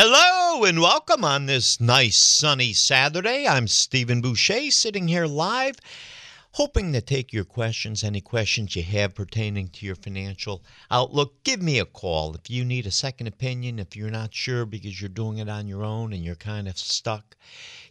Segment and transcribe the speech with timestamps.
[0.00, 3.48] Hello and welcome on this nice sunny Saturday.
[3.48, 5.74] I'm Stephen Boucher sitting here live
[6.52, 11.42] hoping to take your questions, any questions you have pertaining to your financial outlook.
[11.42, 15.00] Give me a call if you need a second opinion, if you're not sure because
[15.00, 17.36] you're doing it on your own and you're kind of stuck.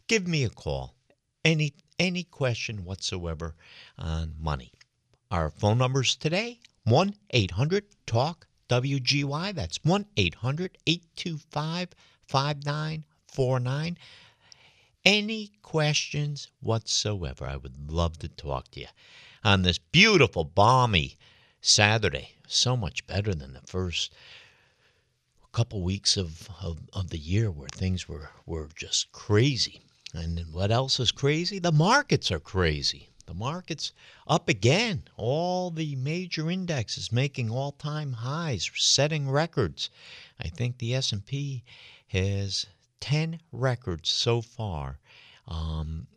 [0.07, 0.95] Give me a call.
[1.43, 3.53] Any any question whatsoever
[3.97, 4.71] on money.
[5.29, 9.53] Our phone numbers today 1 800 TALK WGY.
[9.53, 11.89] That's 1 800 825
[12.27, 13.97] 5949
[15.07, 18.87] any questions whatsoever, I would love to talk to you
[19.41, 21.17] on this beautiful, balmy
[21.61, 22.31] Saturday.
[22.45, 24.13] So much better than the first
[25.53, 29.79] couple weeks of, of, of the year where things were, were just crazy.
[30.13, 31.57] And what else is crazy?
[31.57, 33.09] The markets are crazy.
[33.27, 33.91] The market's
[34.25, 35.03] up again.
[35.17, 39.89] All the major indexes making all-time highs, setting records.
[40.39, 41.63] I think the S&P
[42.07, 42.67] has
[43.01, 44.99] 10 records so far
[45.45, 46.07] um,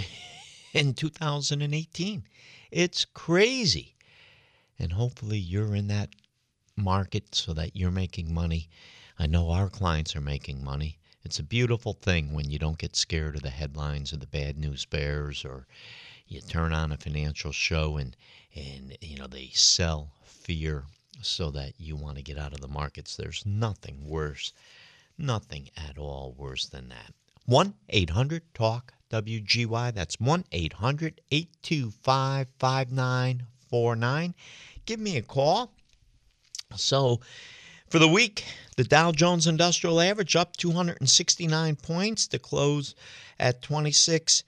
[0.72, 2.24] in 2018.
[2.70, 3.94] It's crazy.
[4.78, 6.08] And hopefully you're in that
[6.74, 8.70] market so that you're making money.
[9.18, 10.98] I know our clients are making money.
[11.22, 14.56] It's a beautiful thing when you don't get scared of the headlines or the bad
[14.56, 15.66] news bears or
[16.30, 18.16] you turn on a financial show and
[18.54, 20.84] and you know they sell fear
[21.20, 23.16] so that you want to get out of the markets.
[23.16, 24.54] There's nothing worse
[25.20, 27.12] Nothing at all worse than that.
[27.44, 29.92] 1 800 TALK WGY.
[29.92, 34.34] That's 1 800 825 5949.
[34.86, 35.74] Give me a call.
[36.74, 37.20] So,
[37.90, 38.46] for the week,
[38.78, 42.94] the Dow Jones Industrial Average up 269 points to close
[43.38, 44.42] at 26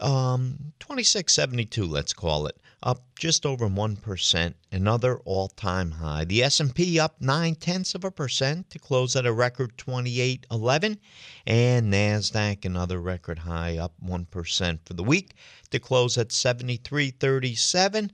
[0.00, 6.24] um, 2672 let's call it up just over 1%, another all-time high.
[6.24, 10.98] The S&P up 9 tenths of a percent to close at a record 2811,
[11.46, 15.34] and Nasdaq another record high up 1% for the week
[15.70, 18.12] to close at 7337.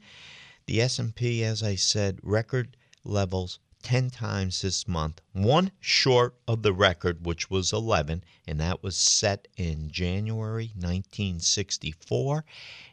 [0.66, 6.72] The S&P as I said, record levels 10 times this month, one short of the
[6.72, 12.44] record, which was 11, and that was set in January 1964.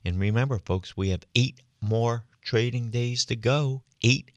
[0.05, 3.81] And remember, folks, we have eight more trading days to go.
[4.03, 4.29] Eight.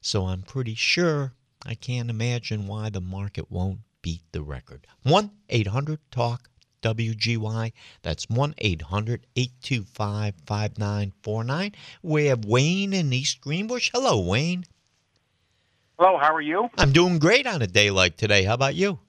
[0.00, 1.34] So I'm pretty sure
[1.66, 4.86] I can't imagine why the market won't beat the record.
[5.02, 6.48] 1 800 TALK
[6.82, 7.72] WGY.
[8.00, 11.74] That's 1 800 825 5949.
[12.02, 13.90] We have Wayne in East Greenbush.
[13.92, 14.64] Hello, Wayne.
[15.98, 16.68] Hello, how are you?
[16.78, 18.44] I'm doing great on a day like today.
[18.44, 19.00] How about you?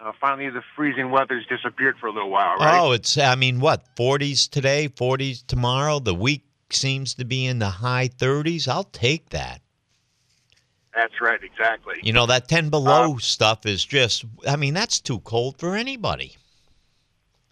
[0.00, 2.80] Uh, finally, the freezing weather's disappeared for a little while, right?
[2.80, 6.00] Oh, it's, I mean, what, 40s today, 40s tomorrow?
[6.00, 8.66] The week seems to be in the high 30s.
[8.66, 9.60] I'll take that.
[10.92, 11.96] That's right, exactly.
[12.02, 15.76] You know, that 10 below uh, stuff is just, I mean, that's too cold for
[15.76, 16.36] anybody.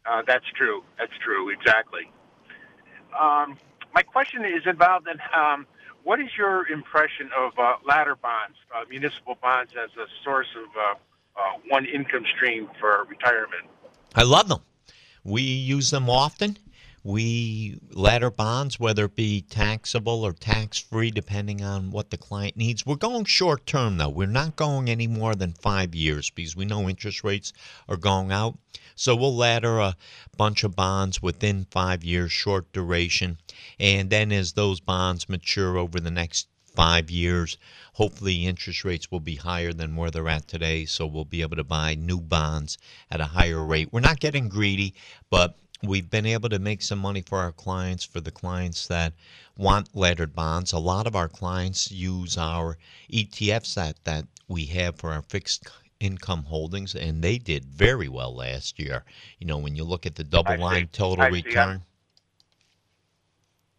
[0.04, 0.82] Uh, that's true.
[0.98, 2.10] That's true, exactly.
[3.16, 3.58] Um,
[3.94, 5.18] my question is about that.
[5.38, 5.66] Um,
[6.08, 10.68] what is your impression of uh, ladder bonds, uh, municipal bonds, as a source of
[10.74, 10.94] uh,
[11.38, 13.66] uh, one income stream for retirement?
[14.14, 14.60] I love them.
[15.22, 16.56] We use them often.
[17.04, 22.56] We ladder bonds, whether it be taxable or tax free, depending on what the client
[22.56, 22.84] needs.
[22.84, 24.08] We're going short term, though.
[24.08, 27.52] We're not going any more than five years because we know interest rates
[27.88, 28.58] are going out.
[28.94, 29.96] So we'll ladder a
[30.36, 33.38] bunch of bonds within five years, short duration.
[33.78, 37.58] And then as those bonds mature over the next five years,
[37.94, 40.84] hopefully interest rates will be higher than where they're at today.
[40.84, 42.78] So we'll be able to buy new bonds
[43.10, 43.92] at a higher rate.
[43.92, 44.94] We're not getting greedy,
[45.30, 49.12] but we've been able to make some money for our clients, for the clients that
[49.56, 50.72] want laddered bonds.
[50.72, 52.76] A lot of our clients use our
[53.12, 55.68] ETFs that, that we have for our fixed
[56.00, 59.04] income holdings, and they did very well last year.
[59.38, 61.82] You know, when you look at the DoubleLine total I return.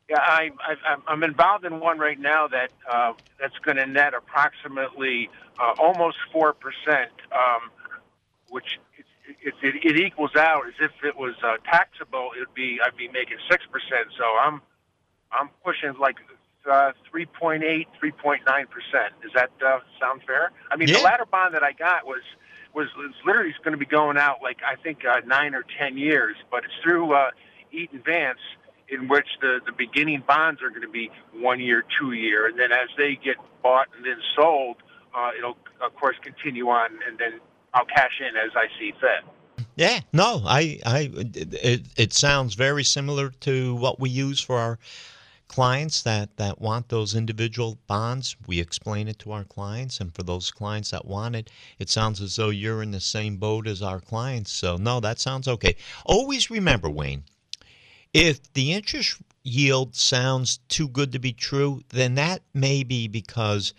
[0.10, 4.16] Yeah, I, I, I'm involved in one right now that uh, that's going to net
[4.16, 5.30] approximately
[5.60, 7.69] uh, almost four percent, um,
[8.50, 8.80] which
[9.44, 12.31] it, it, it, equals out as if it was uh, taxable.
[12.36, 14.10] It'd be I'd be making six percent.
[14.18, 14.62] So I'm
[15.31, 16.16] I'm pushing like
[16.70, 17.90] uh, 3.8, 3.9
[18.70, 19.14] percent.
[19.22, 20.52] Does that uh, sound fair?
[20.72, 20.98] I mean, Yeah.
[20.98, 22.22] the ladder bond that I got was
[22.74, 25.98] was, was literally going to be going out like I think uh, nine or ten
[25.98, 27.31] years, but it's through uh,
[27.72, 28.40] Eaton Vance,
[28.90, 32.60] in which the the beginning bonds are going to be one year, two year, and
[32.60, 34.78] then as they get bought and then sold,
[35.16, 37.40] uh, it'll of course continue on, and then
[37.74, 39.66] I'll cash in as I see fit.
[39.75, 44.80] Yeah, no, I, I, it, it sounds very similar to what we use for our
[45.48, 48.36] clients that, that want those individual bonds.
[48.48, 52.21] We explain it to our clients, and for those clients that want it, it sounds
[52.21, 54.51] as though you're in the same boat as our clients.
[54.51, 55.75] So, no, that sounds okay.
[56.06, 57.24] Always remember, Wayne,
[58.13, 63.74] if the interest yield sounds too good to be true, then that may be because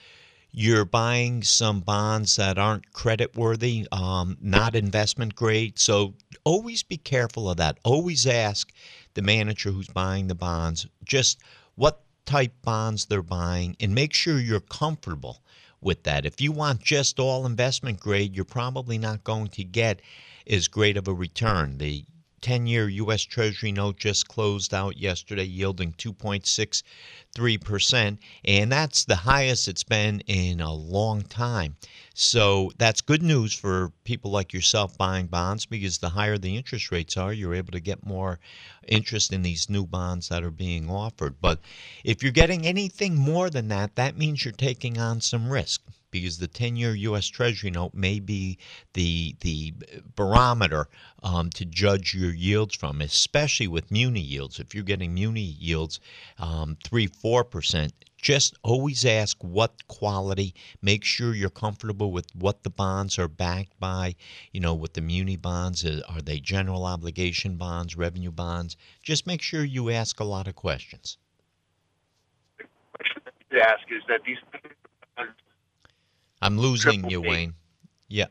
[0.52, 5.78] you're buying some bonds that aren't credit worthy, um, not investment grade.
[5.78, 6.14] So
[6.44, 7.78] always be careful of that.
[7.84, 8.72] Always ask
[9.14, 11.40] the manager who's buying the bonds just
[11.76, 15.42] what type bonds they're buying and make sure you're comfortable
[15.80, 16.26] with that.
[16.26, 20.00] If you want just all investment grade, you're probably not going to get
[20.46, 21.78] as great of a return.
[21.78, 22.04] The
[22.40, 23.22] 10 year U.S.
[23.22, 30.60] Treasury note just closed out yesterday, yielding 2.63%, and that's the highest it's been in
[30.60, 31.76] a long time.
[32.14, 36.90] So that's good news for people like yourself buying bonds because the higher the interest
[36.90, 38.38] rates are, you're able to get more
[38.88, 41.36] interest in these new bonds that are being offered.
[41.40, 41.60] But
[42.04, 46.38] if you're getting anything more than that, that means you're taking on some risk because
[46.38, 47.26] the 10-year U.S.
[47.26, 48.58] Treasury note may be
[48.94, 49.74] the the
[50.16, 50.88] barometer
[51.22, 54.58] um, to judge your yields from, especially with muni yields.
[54.58, 56.00] If you're getting muni yields
[56.38, 60.54] um, three four percent, just always ask what quality.
[60.82, 64.14] Make sure you're comfortable with what the bonds are backed by.
[64.52, 68.76] You know, with the muni bonds, uh, are they general obligation bonds, revenue bonds?
[69.02, 71.16] Just make sure you ask a lot of questions.
[72.58, 73.22] The question
[73.52, 74.38] To ask is that these.
[76.42, 77.28] I'm losing you, B.
[77.28, 77.54] Wayne.
[78.08, 78.26] Yeah.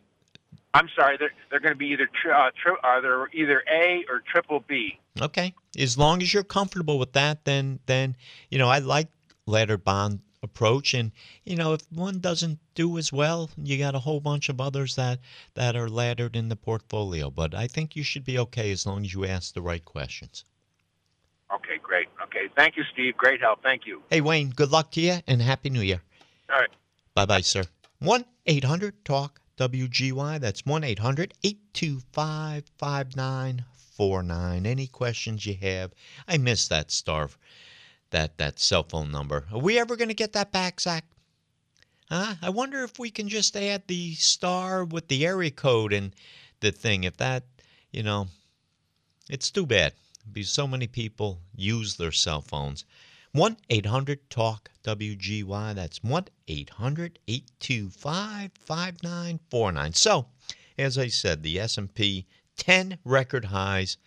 [0.73, 4.05] I'm sorry, they're they're going to be either tri- uh, tri- uh, they're either A
[4.09, 4.99] or triple B.
[5.19, 5.53] Okay.
[5.77, 8.15] As long as you're comfortable with that, then then
[8.49, 9.07] you know I like
[9.47, 11.11] laddered bond approach, and
[11.43, 14.95] you know if one doesn't do as well, you got a whole bunch of others
[14.95, 15.19] that
[15.55, 17.31] that are laddered in the portfolio.
[17.31, 20.45] But I think you should be okay as long as you ask the right questions.
[21.51, 22.07] Okay, great.
[22.21, 23.17] Okay, thank you, Steve.
[23.17, 23.63] Great help.
[23.63, 24.03] Thank you.
[24.11, 26.01] Hey Wayne, good luck to you and happy New Year.
[26.51, 26.69] All right.
[27.15, 27.63] Bye bye, sir.
[28.01, 30.39] 1 800 TALK WGY.
[30.39, 34.65] That's 1 800 825 5949.
[34.65, 35.91] Any questions you have?
[36.25, 37.29] I miss that star,
[38.11, 39.47] that, that cell phone number.
[39.51, 41.03] Are we ever going to get that back, Zach?
[42.09, 42.35] Huh?
[42.41, 46.15] I wonder if we can just add the star with the area code and
[46.61, 47.03] the thing.
[47.03, 47.43] If that,
[47.91, 48.27] you know,
[49.29, 49.91] it's too bad
[50.31, 52.85] because so many people use their cell phones.
[53.31, 55.75] 1 800 TALK WGY.
[55.75, 59.93] That's 1 800 825 5949.
[59.93, 60.29] So,
[60.79, 62.25] as I said, the S&P
[62.57, 63.97] 10 record highs,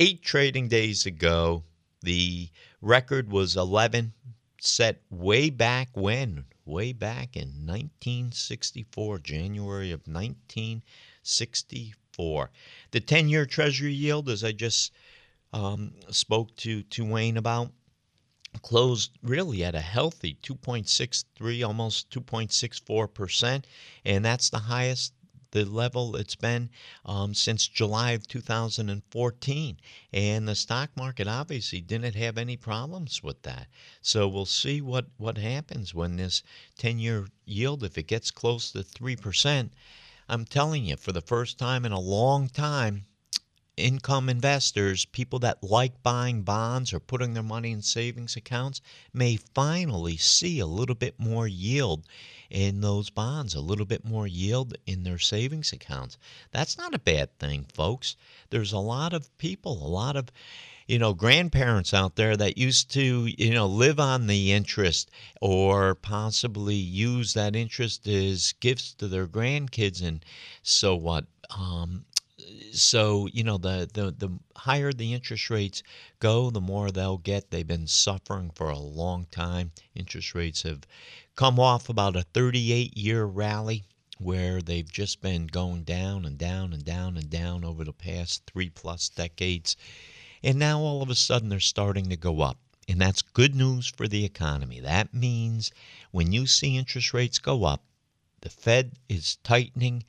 [0.00, 1.62] 8 trading days ago.
[2.02, 2.48] The
[2.80, 4.14] record was 11
[4.60, 6.46] set way back when?
[6.64, 12.50] Way back in 1964, January of 1964.
[12.90, 14.90] The 10-year Treasury yield, as I just
[15.52, 17.70] um, spoke to to Wayne about,
[18.62, 23.66] closed really at a healthy 2.63 almost 2.64 percent
[24.04, 25.12] and that's the highest
[25.52, 26.68] the level it's been
[27.06, 29.76] um, since july of 2014
[30.12, 33.68] and the stock market obviously didn't have any problems with that.
[34.02, 36.42] So we'll see what what happens when this
[36.78, 39.72] 10 year yield if it gets close to 3 percent.
[40.28, 43.05] I'm telling you for the first time in a long time
[43.76, 48.80] income investors, people that like buying bonds or putting their money in savings accounts,
[49.12, 52.04] may finally see a little bit more yield
[52.48, 56.16] in those bonds, a little bit more yield in their savings accounts.
[56.52, 58.16] That's not a bad thing, folks.
[58.50, 60.30] There's a lot of people, a lot of
[60.86, 65.94] you know grandparents out there that used to you know live on the interest or
[65.94, 70.24] possibly use that interest as gifts to their grandkids and
[70.62, 72.04] so what um
[72.72, 75.82] so you know the, the the higher the interest rates
[76.18, 77.50] go the more they'll get.
[77.50, 79.72] They've been suffering for a long time.
[79.94, 80.86] Interest rates have
[81.34, 83.84] come off about a 38 year rally
[84.18, 88.42] where they've just been going down and down and down and down over the past
[88.46, 89.76] three plus decades.
[90.42, 92.58] And now all of a sudden they're starting to go up.
[92.88, 94.80] And that's good news for the economy.
[94.80, 95.72] That means
[96.12, 97.82] when you see interest rates go up
[98.42, 100.04] the fed is tightening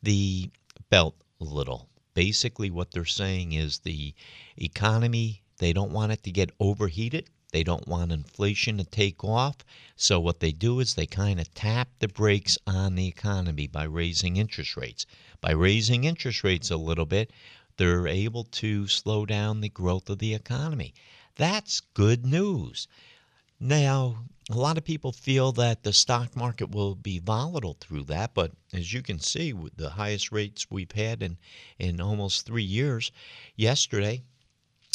[0.00, 0.48] the
[0.90, 1.88] belt little.
[2.14, 4.14] Basically, what they're saying is the
[4.56, 7.28] economy, they don't want it to get overheated.
[7.52, 9.56] They don't want inflation to take off.
[9.96, 13.84] So what they do is they kind of tap the brakes on the economy by
[13.84, 15.04] raising interest rates.
[15.40, 17.32] By raising interest rates a little bit,
[17.76, 20.94] they're able to slow down the growth of the economy.
[21.36, 22.86] That's good news.
[23.58, 28.34] Now, a lot of people feel that the stock market will be volatile through that,
[28.34, 31.38] but as you can see, with the highest rates we've had in,
[31.78, 33.12] in almost three years,
[33.54, 34.22] yesterday,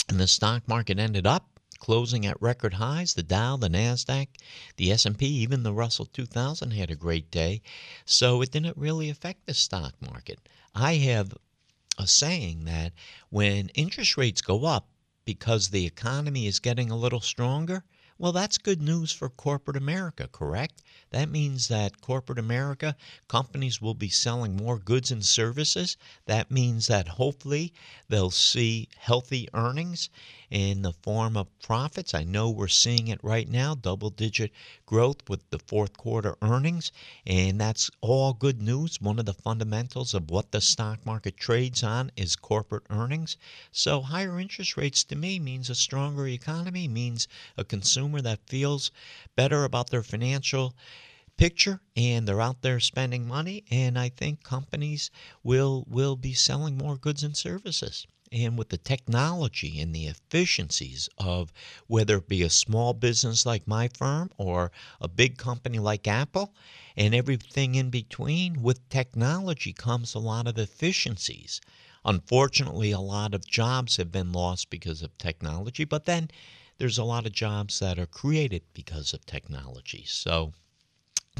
[0.09, 3.13] and the stock market ended up closing at record highs.
[3.13, 4.27] The Dow, the Nasdaq,
[4.75, 7.61] the S&P, even the Russell 2000 had a great day.
[8.03, 10.39] So it didn't really affect the stock market.
[10.73, 11.33] I have
[11.97, 12.91] a saying that
[13.29, 14.89] when interest rates go up
[15.23, 17.85] because the economy is getting a little stronger,
[18.17, 20.81] well, that's good news for corporate America, correct?
[21.09, 22.95] That means that corporate America,
[23.27, 25.97] companies will be selling more goods and services.
[26.25, 27.73] That means that hopefully
[28.07, 30.09] they'll see healthy earnings
[30.49, 32.13] in the form of profits.
[32.13, 34.51] I know we're seeing it right now double digit
[34.85, 36.91] growth with the fourth quarter earnings,
[37.25, 39.01] and that's all good news.
[39.01, 43.37] One of the fundamentals of what the stock market trades on is corporate earnings.
[43.71, 48.91] So, higher interest rates to me means a stronger economy, means a consumer that feels
[49.35, 50.75] better about their financial
[51.37, 55.11] picture and they're out there spending money and I think companies
[55.43, 61.09] will will be selling more goods and services and with the technology and the efficiencies
[61.17, 61.51] of
[61.87, 66.53] whether it be a small business like my firm or a big company like Apple
[66.97, 71.61] and everything in between, with technology comes a lot of efficiencies.
[72.03, 76.29] Unfortunately, a lot of jobs have been lost because of technology, but then
[76.77, 80.03] there's a lot of jobs that are created because of technology.
[80.05, 80.53] So,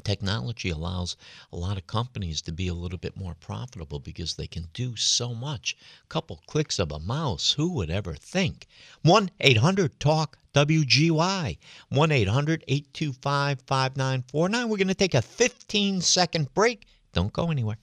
[0.03, 1.15] technology allows
[1.51, 4.95] a lot of companies to be a little bit more profitable because they can do
[4.95, 5.77] so much.
[6.03, 8.67] A couple clicks of a mouse, who would ever think?
[9.03, 11.57] 1 800 TALK WGY,
[11.89, 14.69] 1 800 825 5949.
[14.69, 16.85] We're going to take a 15 second break.
[17.13, 17.77] Don't go anywhere.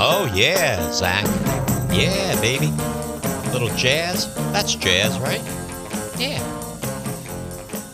[0.00, 1.24] Oh, yeah, Zach.
[1.92, 2.68] Yeah, baby.
[3.52, 4.32] Little jazz.
[4.52, 5.57] That's jazz, right?
[6.18, 6.38] Yeah.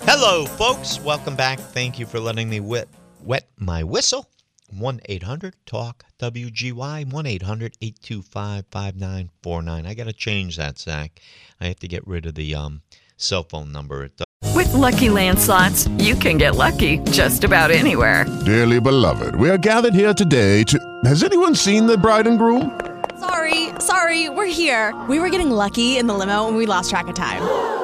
[0.06, 0.98] Hello, folks.
[0.98, 1.58] Welcome back.
[1.58, 2.88] Thank you for letting me wet,
[3.22, 4.30] wet my whistle.
[4.70, 9.86] 1 800 TALK WGY, 1 800 825 5949.
[9.86, 11.20] I got to change that, Zach.
[11.60, 12.80] I have to get rid of the um,
[13.18, 14.08] cell phone number.
[14.54, 18.24] With Lucky Land slots, you can get lucky just about anywhere.
[18.46, 20.78] Dearly beloved, we are gathered here today to.
[21.04, 22.80] Has anyone seen the bride and groom?
[23.18, 24.98] Sorry, sorry, we're here.
[25.10, 27.83] We were getting lucky in the limo and we lost track of time.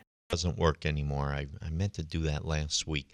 [0.31, 1.27] doesn't work anymore.
[1.27, 3.09] I, I meant to do that last week.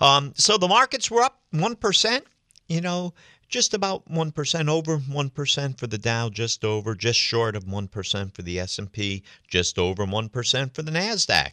[0.00, 2.22] Um, so the markets were up 1%,
[2.68, 3.14] you know,
[3.48, 8.42] just about 1% over 1% for the Dow, just over, just short of 1% for
[8.42, 11.52] the S&P, just over 1% for the Nasdaq.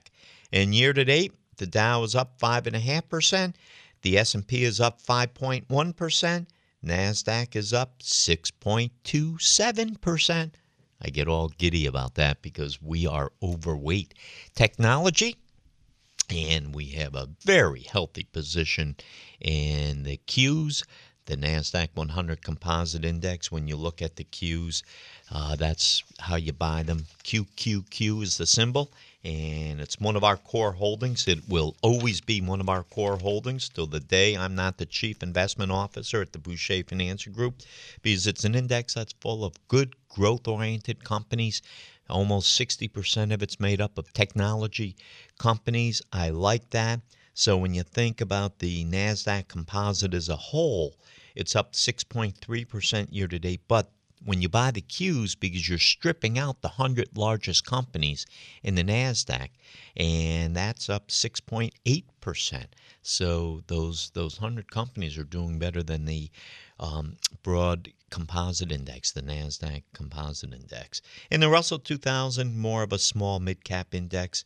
[0.52, 3.54] And year to date, the Dow is up 5.5%,
[4.02, 6.48] the S&P is up 5.1%,
[6.84, 10.52] Nasdaq is up 6.27%.
[11.04, 14.14] I get all giddy about that because we are overweight
[14.56, 15.36] technology
[16.30, 18.96] and we have a very healthy position
[19.42, 20.84] in the Qs,
[21.26, 23.52] the NASDAQ 100 Composite Index.
[23.52, 24.84] When you look at the Qs,
[25.32, 27.06] uh, that's how you buy them.
[27.24, 28.92] QQQ is the symbol,
[29.24, 31.28] and it's one of our core holdings.
[31.28, 34.86] It will always be one of our core holdings till the day I'm not the
[34.86, 37.62] chief investment officer at the Boucher Financial Group
[38.02, 41.62] because it's an index that's full of good growth oriented companies.
[42.10, 44.98] Almost 60% of it's made up of technology
[45.40, 46.02] companies.
[46.12, 47.00] I like that.
[47.34, 50.96] So when you think about the NASDAQ composite as a whole,
[51.36, 53.62] it's up 6.3% year to date.
[53.68, 53.92] But
[54.24, 58.26] when you buy the Qs, because you're stripping out the 100 largest companies
[58.62, 59.50] in the NASDAQ,
[59.98, 62.66] and that's up 6.8%.
[63.02, 66.30] So those, those 100 companies are doing better than the
[66.80, 71.02] um, broad composite index, the NASDAQ composite index.
[71.32, 74.46] And the Russell 2000, more of a small mid cap index,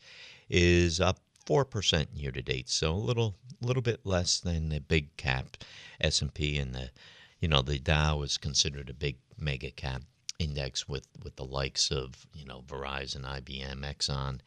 [0.50, 5.16] is up 4% year to date, so a little little bit less than the big
[5.18, 5.58] cap
[6.01, 6.92] S&P and the
[7.39, 10.04] you know the Dow is considered a big mega cap
[10.39, 14.39] index with with the likes of, you know, Verizon, IBM, Exxon,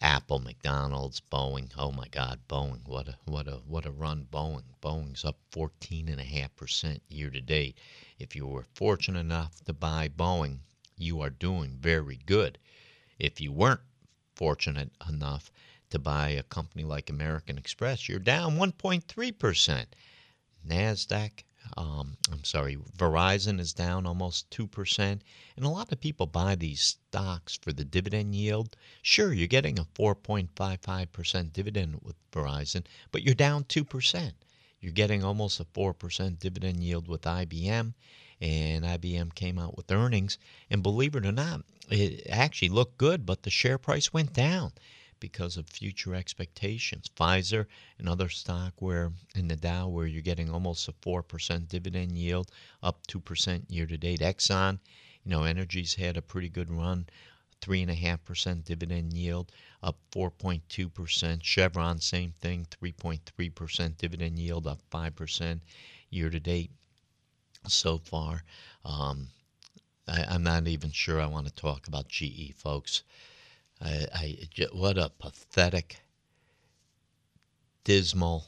[0.00, 1.70] Apple, McDonald's, Boeing.
[1.76, 2.86] Oh my God, Boeing!
[2.86, 4.26] What a what a what a run!
[4.32, 4.64] Boeing.
[4.82, 7.78] Boeing's up 14.5% year to date.
[8.18, 10.58] If you were fortunate enough to buy Boeing,
[10.96, 12.58] you are doing very good.
[13.18, 13.82] If you weren't
[14.34, 15.52] fortunate enough
[15.92, 19.84] to buy a company like American Express, you're down 1.3%.
[20.66, 21.30] NASDAQ,
[21.76, 24.98] um, I'm sorry, Verizon is down almost 2%.
[24.98, 28.74] And a lot of people buy these stocks for the dividend yield.
[29.02, 34.32] Sure, you're getting a 4.55% dividend with Verizon, but you're down 2%.
[34.80, 37.92] You're getting almost a 4% dividend yield with IBM.
[38.40, 40.38] And IBM came out with earnings.
[40.70, 44.72] And believe it or not, it actually looked good, but the share price went down
[45.22, 47.08] because of future expectations.
[47.16, 52.18] Pfizer, and other stock where in the Dow where you're getting almost a 4% dividend
[52.18, 52.50] yield,
[52.82, 54.18] up 2% year to date.
[54.18, 54.80] Exxon,
[55.24, 57.06] you know, energy's had a pretty good run.
[57.60, 61.38] 3.5% dividend yield, up 4.2%.
[61.44, 65.60] Chevron, same thing, 3.3% dividend yield, up 5%
[66.10, 66.72] year to date
[67.68, 68.42] so far.
[68.84, 69.28] Um,
[70.08, 73.04] I, I'm not even sure I want to talk about GE, folks.
[73.82, 74.38] I, I
[74.72, 76.00] what a pathetic,
[77.84, 78.46] dismal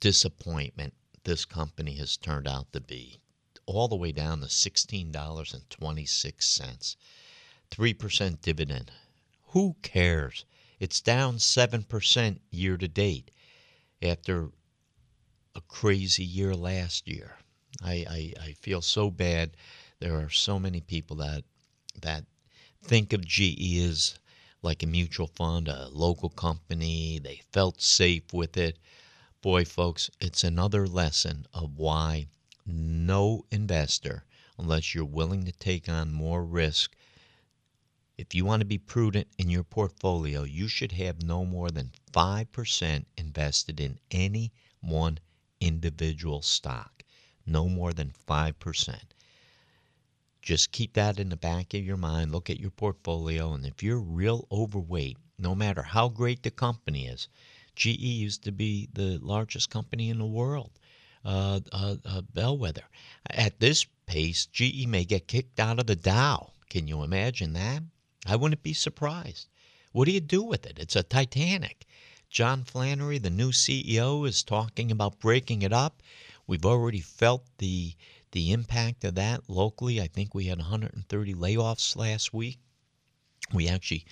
[0.00, 0.92] disappointment
[1.24, 3.20] this company has turned out to be.
[3.66, 6.96] All the way down to $16.26.
[7.70, 8.90] 3% dividend.
[9.48, 10.44] Who cares?
[10.80, 13.30] It's down 7% year to date
[14.02, 14.48] after
[15.54, 17.36] a crazy year last year.
[17.82, 19.56] I, I, I feel so bad.
[20.00, 21.44] There are so many people that
[22.00, 22.24] that
[22.82, 24.18] think of GE as
[24.62, 27.18] like a mutual fund, a local company.
[27.18, 28.78] They felt safe with it.
[29.42, 32.26] Boy, folks, it's another lesson of why
[32.64, 34.24] no investor,
[34.56, 36.96] unless you're willing to take on more risk,
[38.16, 41.90] if you want to be prudent in your portfolio, you should have no more than
[42.12, 45.18] 5% invested in any one
[45.60, 47.02] individual stock.
[47.44, 49.11] No more than 5%.
[50.42, 52.32] Just keep that in the back of your mind.
[52.32, 57.06] Look at your portfolio, and if you're real overweight, no matter how great the company
[57.06, 57.28] is,
[57.76, 60.72] GE used to be the largest company in the world,
[61.24, 62.84] uh, uh, uh, bellwether.
[63.30, 66.50] At this pace, GE may get kicked out of the Dow.
[66.68, 67.84] Can you imagine that?
[68.26, 69.48] I wouldn't be surprised.
[69.92, 70.76] What do you do with it?
[70.78, 71.86] It's a Titanic.
[72.28, 76.02] John Flannery, the new CEO, is talking about breaking it up.
[76.48, 77.94] We've already felt the
[78.32, 80.00] the impact of that locally.
[80.00, 82.58] I think we had 130 layoffs last week.
[83.52, 84.04] We actually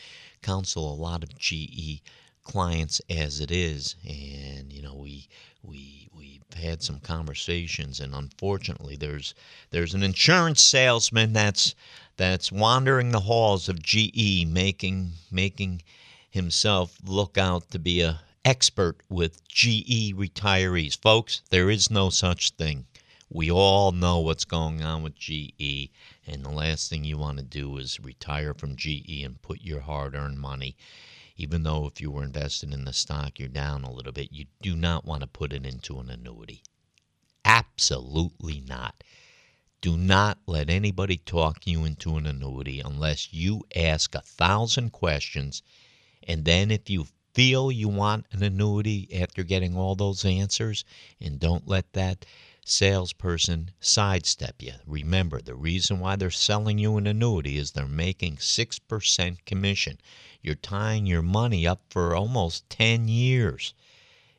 [0.42, 2.02] counsel a lot of GE
[2.42, 5.28] clients as it is, and you know we
[5.62, 9.34] we we've had some conversations, and unfortunately, there's
[9.70, 11.74] there's an insurance salesman that's
[12.16, 15.82] that's wandering the halls of GE, making making
[16.30, 20.98] himself look out to be a expert with GE retirees.
[20.98, 22.86] Folks, there is no such thing.
[23.32, 25.90] We all know what's going on with GE,
[26.26, 29.78] and the last thing you want to do is retire from GE and put your
[29.78, 30.76] hard earned money.
[31.36, 34.46] Even though if you were invested in the stock, you're down a little bit, you
[34.62, 36.64] do not want to put it into an annuity.
[37.44, 39.04] Absolutely not.
[39.80, 45.62] Do not let anybody talk you into an annuity unless you ask a thousand questions.
[46.24, 50.84] And then, if you feel you want an annuity after getting all those answers,
[51.20, 52.26] and don't let that
[52.70, 54.72] salesperson sidestep you.
[54.86, 59.98] Remember, the reason why they're selling you an annuity is they're making 6% commission.
[60.40, 63.74] You're tying your money up for almost 10 years.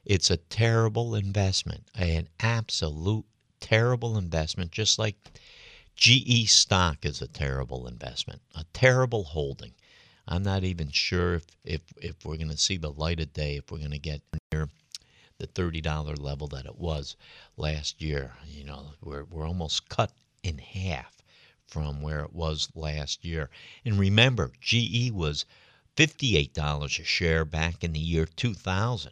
[0.06, 3.26] It's a terrible investment, an absolute
[3.60, 5.15] terrible investment, just like
[5.96, 9.74] GE stock is a terrible investment, a terrible holding.
[10.28, 13.58] I'm not even sure if if, if we're going to see the light of day,
[13.58, 14.70] if we're going to get near
[15.41, 17.15] the $30 level that it was
[17.58, 18.34] last year.
[18.47, 20.12] You know, we're, we're almost cut
[20.43, 21.17] in half
[21.65, 23.49] from where it was last year.
[23.84, 25.45] And remember, GE was
[25.97, 29.12] $58 a share back in the year 2000.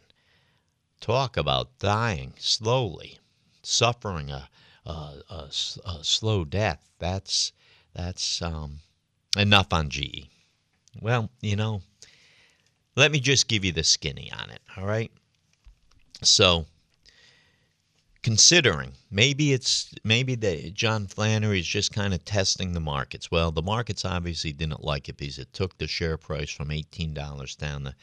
[1.00, 3.18] Talk about dying slowly,
[3.62, 4.48] suffering a,
[4.86, 5.50] a, a,
[5.84, 6.78] a slow death.
[6.98, 7.52] That's,
[7.92, 8.80] that's um,
[9.36, 10.28] enough on GE.
[11.00, 11.82] Well, you know,
[12.94, 15.10] let me just give you the skinny on it, all right?
[16.22, 16.66] So,
[18.22, 23.30] considering maybe it's maybe that John Flannery is just kind of testing the markets.
[23.30, 27.14] Well, the markets obviously didn't like it because it took the share price from eighteen
[27.14, 27.94] dollars down to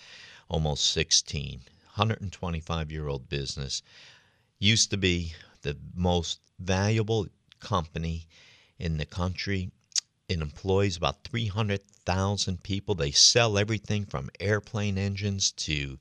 [0.49, 1.61] almost sixteen.
[1.97, 3.81] 125 year old business
[4.59, 7.27] used to be the most valuable
[7.59, 8.27] company
[8.77, 9.71] in the country.
[10.29, 12.93] It employs about 300,000 people.
[12.93, 15.97] They sell everything from airplane engines to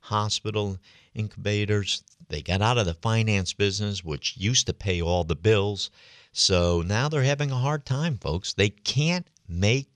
[0.00, 0.80] hospital
[1.16, 2.02] incubators.
[2.28, 5.90] They got out of the finance business, which used to pay all the bills.
[6.32, 8.52] So now they're having a hard time, folks.
[8.52, 9.88] They can't make,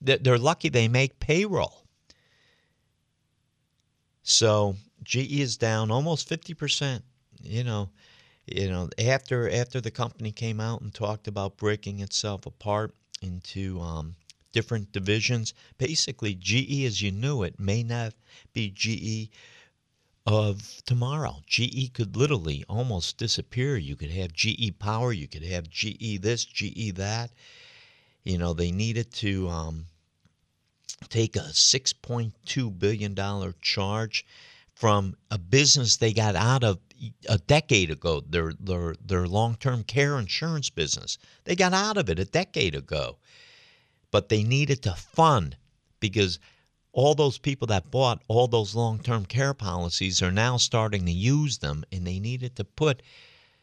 [0.00, 1.84] they're lucky they make payroll.
[4.22, 7.02] So GE is down almost 50%.
[7.42, 7.90] You know,
[8.46, 13.80] you know, after after the company came out and talked about breaking itself apart into
[13.80, 14.16] um,
[14.52, 18.14] different divisions, basically GE as you knew it may not
[18.52, 19.30] be GE
[20.26, 21.42] of tomorrow.
[21.46, 23.76] GE could literally almost disappear.
[23.76, 27.30] You could have GE Power, you could have GE this, GE that.
[28.24, 29.86] You know, they needed to um,
[31.08, 34.26] take a $6.2 billion charge
[34.74, 36.78] from a business they got out of
[37.28, 41.18] a decade ago, their, their, their long term care insurance business.
[41.44, 43.16] They got out of it a decade ago.
[44.10, 45.56] But they needed to fund
[46.00, 46.38] because
[46.96, 51.12] all those people that bought all those long term care policies are now starting to
[51.12, 53.02] use them, and they needed to put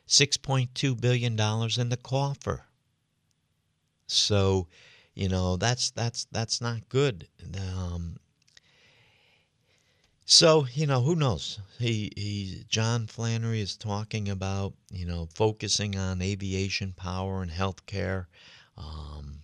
[0.07, 2.67] $6.2 billion in the coffer.
[4.05, 4.67] So,
[5.15, 7.27] you know, that's that's that's not good.
[7.57, 8.17] Um,
[10.25, 11.59] so you know, who knows?
[11.79, 12.65] He he.
[12.69, 18.27] John Flannery is talking about you know focusing on aviation power and healthcare.
[18.77, 19.41] Um,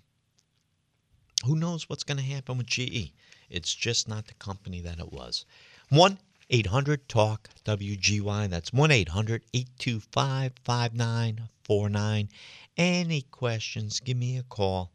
[1.43, 3.13] who knows what's going to happen with GE?
[3.49, 5.45] It's just not the company that it was.
[5.89, 6.19] 1
[6.51, 8.49] 800 Talk WGY.
[8.49, 12.29] That's 1 800 825 5949.
[12.77, 14.91] Any questions, give me a call.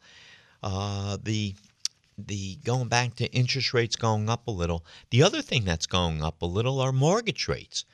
[0.63, 1.55] Uh, the
[2.17, 4.85] the going back to interest rates going up a little.
[5.11, 7.85] The other thing that's going up a little are mortgage rates.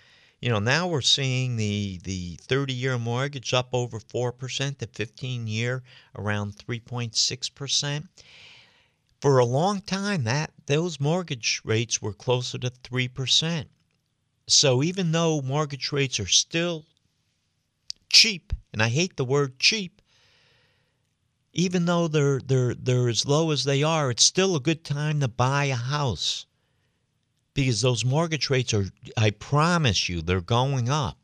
[0.40, 5.82] You know, now we're seeing the the 30-year mortgage up over 4%, the 15-year
[6.14, 8.08] around 3.6%
[9.20, 13.66] for a long time that those mortgage rates were closer to 3%.
[14.46, 16.86] So even though mortgage rates are still
[18.08, 20.00] cheap, and I hate the word cheap,
[21.52, 25.20] even though they're they're they're as low as they are, it's still a good time
[25.20, 26.46] to buy a house.
[27.54, 31.18] Because those mortgage rates are I promise you they're going up.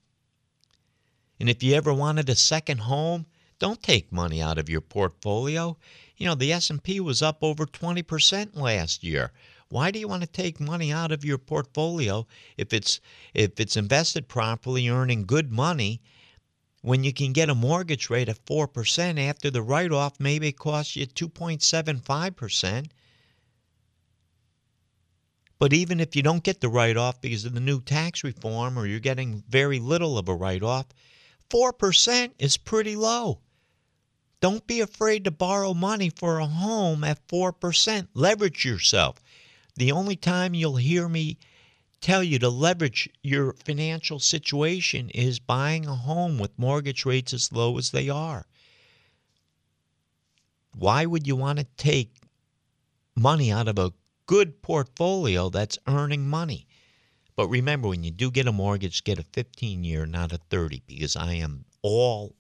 [1.38, 3.26] And if you ever wanted a second home,
[3.59, 5.76] don't take money out of your portfolio.
[6.16, 9.33] You know, the S&P was up over 20% last year.
[9.68, 12.26] Why do you want to take money out of your portfolio
[12.57, 13.00] if it's
[13.35, 16.00] if it's invested properly, earning good money?
[16.83, 20.59] When you can get a mortgage rate of 4% after the write off, maybe it
[20.59, 22.87] costs you 2.75%.
[25.59, 28.79] But even if you don't get the write off because of the new tax reform
[28.79, 30.87] or you're getting very little of a write off,
[31.50, 33.40] 4% is pretty low.
[34.40, 38.09] Don't be afraid to borrow money for a home at 4%.
[38.14, 39.22] Leverage yourself.
[39.77, 41.38] The only time you'll hear me
[42.01, 47.53] tell you to leverage your financial situation is buying a home with mortgage rates as
[47.53, 48.46] low as they are.
[50.77, 52.20] Why would you want to take
[53.16, 53.92] money out of a
[54.27, 56.66] good portfolio that's earning money?
[57.35, 60.83] But remember, when you do get a mortgage, get a 15 year, not a 30,
[60.87, 62.35] because I am all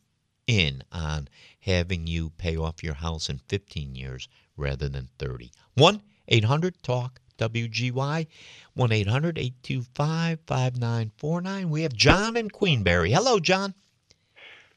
[0.46, 1.28] in on
[1.60, 5.50] having you pay off your house in 15 years rather than 30.
[5.74, 8.26] 1 800 TALK WGY
[8.74, 11.70] 1 800 825 5949.
[11.70, 13.12] We have John in Queensbury.
[13.12, 13.74] Hello, John.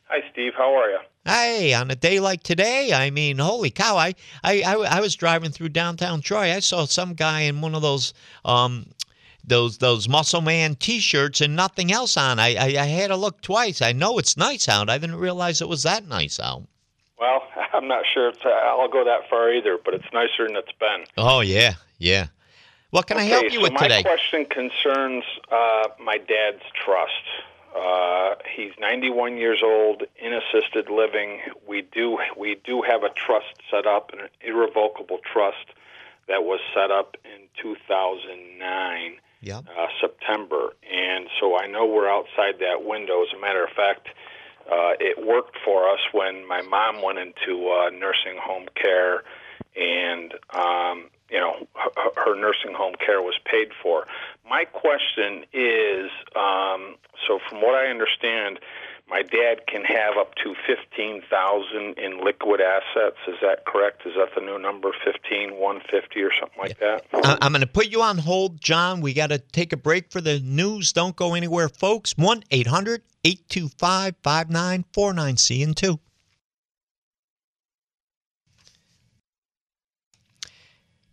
[0.06, 0.54] Hi, Steve.
[0.58, 1.00] How are you?
[1.26, 3.98] Hey, on a day like today, I mean, holy cow!
[3.98, 6.54] I, I, I, I was driving through downtown Troy.
[6.54, 8.88] I saw some guy in one of those um,
[9.50, 12.40] those those Muscle Man T-shirts and nothing else on.
[12.40, 13.82] I, I I had to look twice.
[13.82, 14.90] I know it's nice out.
[14.90, 16.64] I didn't realize it was that nice out.
[17.20, 20.72] Well, I'm not sure if I'll go that far either, but it's nicer than it's
[20.80, 21.06] been.
[21.18, 22.28] Oh yeah, yeah.
[22.92, 23.98] What can I help you so with today?
[23.98, 27.12] my question concerns uh, my dad's trust.
[27.78, 31.40] Uh, he's 91 years old in assisted living.
[31.68, 35.68] We do we do have a trust set up, an irrevocable trust
[36.28, 39.66] that was set up in 2009 Yep.
[39.68, 43.24] uh, September, and so I know we're outside that window.
[43.24, 44.08] As a matter of fact,
[44.70, 49.24] uh, it worked for us when my mom went into uh, nursing home care,
[49.76, 54.06] and um, you know her, her nursing home care was paid for.
[54.48, 56.96] My question is, um,
[57.28, 58.60] so from what I understand,
[59.10, 63.18] my dad can have up to fifteen thousand in liquid assets.
[63.28, 64.04] Is that correct?
[64.06, 67.06] Is that the new number, fifteen one fifty or something like that?
[67.42, 69.02] I'm going to put you on hold, John.
[69.02, 70.94] We got to take a break for the news.
[70.94, 72.14] Don't go anywhere, folks.
[72.18, 75.38] 1 800 825 5949.
[75.38, 76.00] See you two.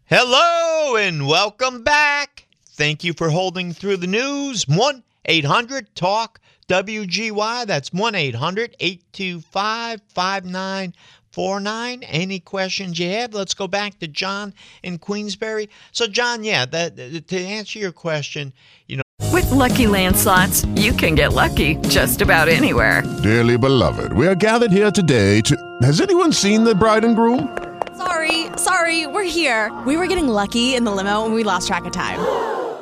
[0.05, 2.47] Hello and welcome back.
[2.65, 4.69] Thank you for holding through the news.
[4.69, 7.67] 1 800 Talk WGY.
[7.67, 12.03] That's 1 800 825 5949.
[12.05, 13.35] Any questions you have?
[13.35, 14.53] Let's go back to John
[14.83, 15.69] in Queensbury.
[15.93, 16.97] So, John, yeah, that,
[17.29, 18.53] to answer your question,
[18.87, 19.03] you know,
[19.33, 23.03] With Lucky Land slots, you can get lucky just about anywhere.
[23.23, 25.57] Dearly beloved, we are gathered here today to.
[25.83, 27.57] Has anyone seen the bride and groom?
[27.97, 29.73] Sorry, sorry, we're here.
[29.87, 32.19] We were getting lucky in the limo and we lost track of time.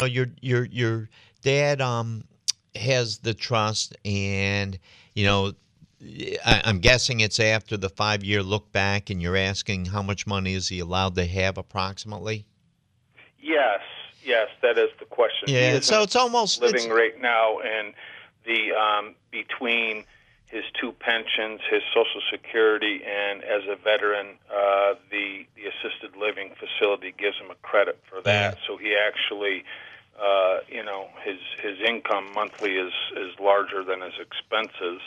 [0.00, 1.08] Know, your your your
[1.42, 2.24] dad um
[2.74, 4.78] has the trust and
[5.14, 5.52] you know
[6.44, 10.26] I, I'm guessing it's after the five year look back and you're asking how much
[10.26, 12.44] money is he allowed to have approximately
[13.40, 13.80] Yes,
[14.24, 15.48] yes, that is the question.
[15.48, 17.94] Yeah so it's almost living it's, right now, and
[18.44, 20.04] the um, between
[20.54, 26.52] his two pensions, his Social Security, and as a veteran, uh, the the assisted living
[26.62, 28.58] facility gives him a credit for that.
[28.66, 29.64] So he actually,
[30.16, 35.00] uh, you know, his his income monthly is is larger than his expenses.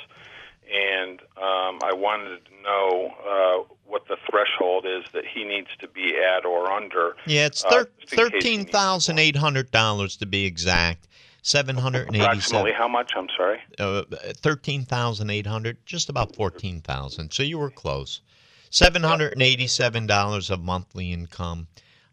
[0.70, 5.88] And um, I wanted to know uh, what the threshold is that he needs to
[5.88, 7.16] be at or under.
[7.26, 10.44] yeah it's uh, thir- just in case he thirteen thousand eight hundred dollars to be
[10.44, 11.08] exact
[11.48, 13.14] seven hundred and eighty Approximately how much?
[13.16, 13.60] I'm sorry.
[13.80, 14.04] uh,
[14.36, 17.32] thirteen thousand eight hundred, just about fourteen thousand.
[17.32, 18.22] So you were close.
[18.70, 21.68] Seven hundred and eighty-seven dollars of monthly income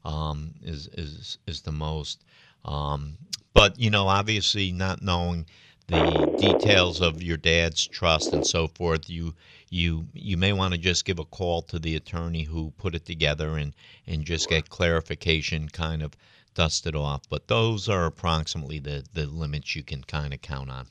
[0.04, 2.22] um, is is is the most.
[2.64, 3.18] Um,
[3.52, 5.46] but you know, obviously, not knowing
[5.88, 9.34] the details of your dad's trust and so forth, you
[9.68, 13.04] you you may want to just give a call to the attorney who put it
[13.04, 13.74] together and
[14.06, 16.12] and just get clarification, kind of
[16.54, 17.22] dust it off.
[17.28, 20.86] But those are approximately the the limits you can kind of count on.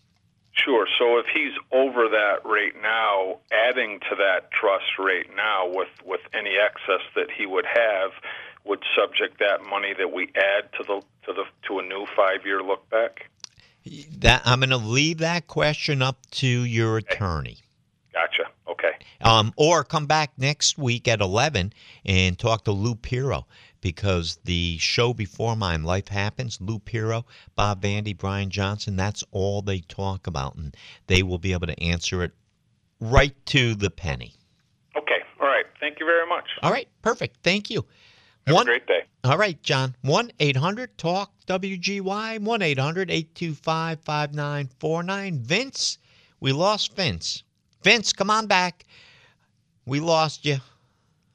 [0.54, 0.88] Sure.
[1.00, 6.22] So if he's over that rate now, adding to that trust rate now with, with
[6.34, 8.12] any excess that he would have
[8.66, 12.46] would subject that money that we add to the to the to a new five
[12.46, 13.30] year look back.
[14.20, 17.58] That I'm going to leave that question up to your attorney.
[18.14, 18.50] Gotcha.
[18.70, 18.92] Okay.
[19.22, 21.74] Um, or come back next week at 11
[22.06, 23.48] and talk to Lou Piro
[23.84, 29.62] because the show before mine, Life Happens, Lou Piro, Bob Vandy, Brian Johnson, that's all
[29.62, 30.56] they talk about.
[30.56, 30.76] And
[31.08, 32.32] they will be able to answer it
[33.02, 34.36] right to the penny.
[34.96, 35.20] Okay.
[35.42, 35.66] All right.
[35.82, 36.46] Thank you very much.
[36.64, 37.38] All right, perfect.
[37.44, 37.86] Thank you.
[38.48, 39.04] Have One- a great day.
[39.26, 39.96] All right, John.
[40.02, 45.40] 1 800 Talk WGY, 1 800 825 5949.
[45.40, 45.98] Vince,
[46.40, 47.44] we lost Vince.
[47.84, 48.86] Vince, come on back.
[49.86, 50.58] We lost you.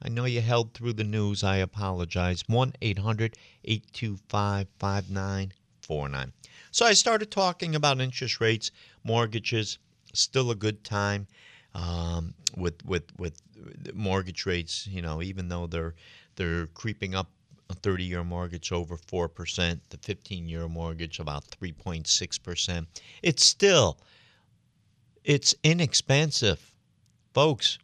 [0.01, 1.43] I know you held through the news.
[1.43, 2.43] I apologize.
[2.47, 3.35] 1 800
[3.65, 6.33] 825 5949.
[6.71, 8.71] So I started talking about interest rates,
[9.03, 9.79] mortgages,
[10.13, 11.27] still a good time
[11.73, 13.41] um, with, with, with
[13.93, 15.95] mortgage rates, you know, even though they're,
[16.35, 17.29] they're creeping up
[17.69, 22.87] a 30 year mortgage over 4%, the 15 year mortgage about 3.6%.
[23.21, 23.99] It's still
[25.23, 26.73] it's inexpensive.
[27.33, 27.77] Folks,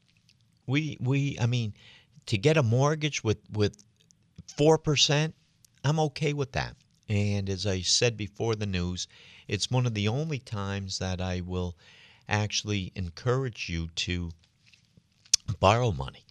[0.66, 1.74] we we I mean
[2.28, 3.84] to get a mortgage with with
[4.58, 5.34] 4%,
[5.84, 6.76] I'm okay with that.
[7.10, 9.08] And as I said before the news,
[9.48, 11.76] it's one of the only times that I will
[12.28, 14.32] actually encourage you to
[15.60, 16.26] borrow money.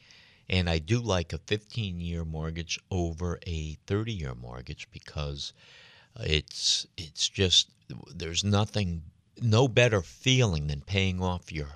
[0.48, 5.52] And I do like a 15 year mortgage over a 30 year mortgage because
[6.20, 7.68] it's it's just
[8.14, 9.02] there's nothing
[9.40, 11.70] no better feeling than paying off your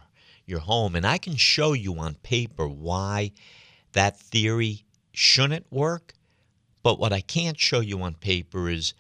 [0.47, 3.33] your home and I can show you on paper why
[3.93, 6.15] that theory shouldn't work
[6.83, 8.95] but what I can't show you on paper is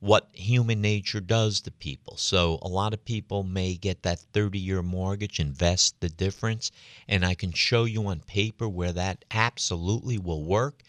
[0.00, 2.16] what human nature does to people.
[2.16, 6.72] So a lot of people may get that 30 year mortgage, invest the difference,
[7.06, 10.82] and I can show you on paper where that absolutely will work.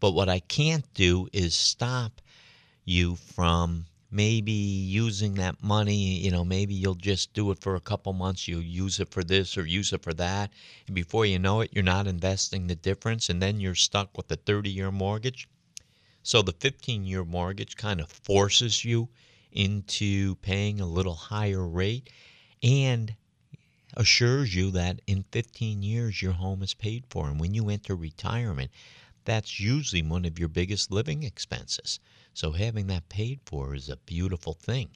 [0.00, 2.20] But what I can't do is stop
[2.84, 6.18] you from maybe using that money.
[6.18, 9.22] You know, maybe you'll just do it for a couple months, you'll use it for
[9.22, 10.52] this or use it for that.
[10.86, 14.30] And before you know it, you're not investing the difference, and then you're stuck with
[14.32, 15.48] a 30 year mortgage.
[16.22, 19.08] So the 15 year mortgage kind of forces you
[19.52, 22.10] into paying a little higher rate
[22.62, 23.14] and
[23.96, 27.28] assures you that in 15 years your home is paid for.
[27.28, 28.70] And when you enter retirement,
[29.24, 32.00] that's usually one of your biggest living expenses.
[32.40, 34.88] So having that paid for is a beautiful thing.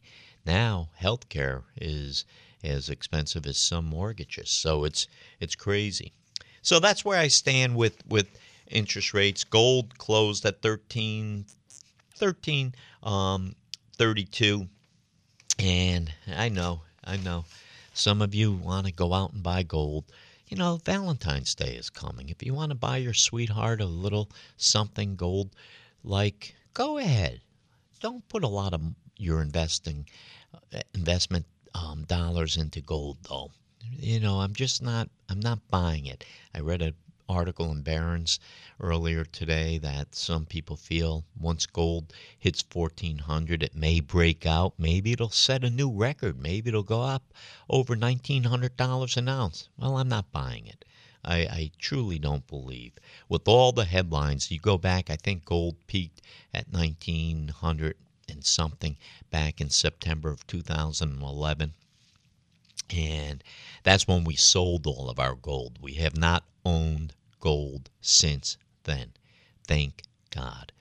[0.46, 2.24] Now, healthcare is
[2.62, 4.48] as expensive as some mortgages.
[4.48, 5.06] So it's
[5.40, 6.14] it's crazy.
[6.62, 8.28] So that's where I stand with with
[8.70, 9.44] interest rates.
[9.44, 11.44] Gold closed at 13,
[12.16, 13.54] 13 um,
[13.98, 14.66] 32.
[15.58, 17.44] And I know, I know,
[17.92, 20.06] some of you want to go out and buy gold.
[20.48, 22.30] You know, Valentine's Day is coming.
[22.30, 25.50] If you want to buy your sweetheart a little something gold,
[26.02, 27.40] like, go ahead.
[28.00, 28.82] Don't put a lot of
[29.16, 30.06] your investing
[30.52, 33.50] uh, investment um, dollars into gold, though.
[33.96, 35.08] You know, I'm just not.
[35.28, 36.24] I'm not buying it.
[36.54, 36.94] I read an
[37.28, 38.38] article in Barron's
[38.80, 45.12] earlier today that some people feel once gold hits 1400 it may break out maybe
[45.12, 47.32] it'll set a new record maybe it'll go up
[47.70, 50.84] over $1900 an ounce well i'm not buying it
[51.24, 52.92] I, I truly don't believe
[53.28, 56.20] with all the headlines you go back i think gold peaked
[56.52, 57.96] at 1900
[58.28, 58.96] and something
[59.30, 61.74] back in september of 2011
[62.90, 63.42] and
[63.82, 65.78] that's when we sold all of our gold.
[65.80, 69.12] We have not owned gold since then.
[69.66, 70.72] Thank God.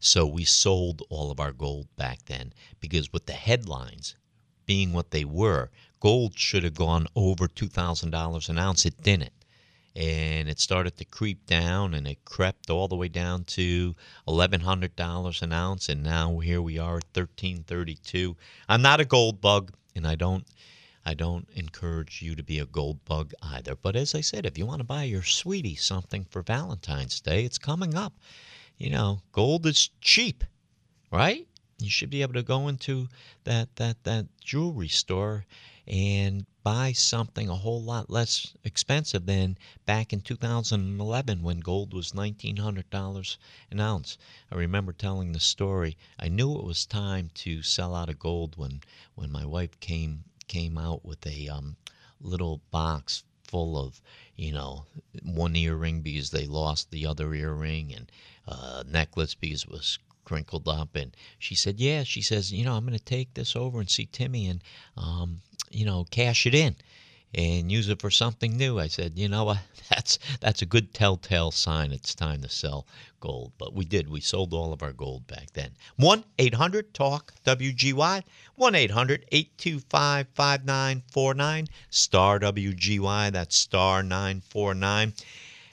[0.00, 4.14] So we sold all of our gold back then because with the headlines
[4.66, 8.84] being what they were, gold should have gone over $2,000 an ounce.
[8.84, 9.32] It didn't.
[9.96, 13.94] And it started to creep down and it crept all the way down to
[14.26, 15.88] $1,100 an ounce.
[15.88, 18.36] And now here we are at 1332
[18.68, 20.44] I'm not a gold bug and I don't
[21.06, 23.76] I don't encourage you to be a gold bug either.
[23.76, 27.44] But as I said, if you want to buy your sweetie something for Valentine's Day,
[27.44, 28.14] it's coming up.
[28.78, 30.44] You know, gold is cheap,
[31.12, 31.46] right?
[31.78, 33.08] You should be able to go into
[33.44, 35.44] that that that jewelry store
[35.86, 42.12] and buy something a whole lot less expensive than back in 2011 when gold was
[42.12, 43.36] $1900
[43.70, 44.18] an ounce.
[44.50, 45.96] I remember telling the story.
[46.18, 48.80] I knew it was time to sell out of gold when
[49.14, 51.76] when my wife came came out with a um,
[52.20, 54.00] little box full of,
[54.34, 54.86] you know,
[55.22, 58.10] one earring because they lost the other earring and
[58.48, 60.96] uh, necklace because it was crinkled up.
[60.96, 63.90] And she said, "Yeah," she says, "You know, I'm going to take this over and
[63.90, 64.62] see Timmy and,
[64.96, 65.42] um,
[65.74, 66.76] you know, cash it in."
[67.36, 68.78] and use it for something new.
[68.78, 69.58] I said, you know what,
[69.90, 72.86] that's that's a good telltale sign it's time to sell
[73.20, 73.52] gold.
[73.58, 74.08] But we did.
[74.08, 75.70] We sold all of our gold back then.
[75.96, 78.22] 1 800 TALK WGY,
[78.54, 85.12] 1 800 825 5949, star WGY, that's star 949.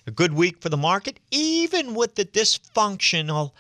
[0.08, 3.52] A good week for the market, even with the dysfunctional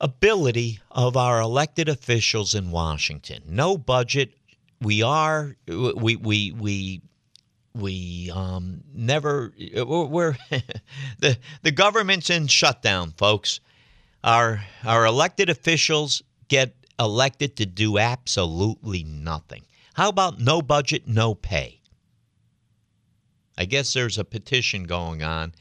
[0.00, 3.42] ability of our elected officials in Washington.
[3.46, 4.35] No budget,
[4.80, 7.02] we are we we we
[7.74, 10.36] we um, never we're
[11.18, 13.60] the the government's in shutdown, folks.
[14.24, 19.62] Our our elected officials get elected to do absolutely nothing.
[19.94, 21.80] How about no budget, no pay?
[23.58, 25.54] I guess there's a petition going on.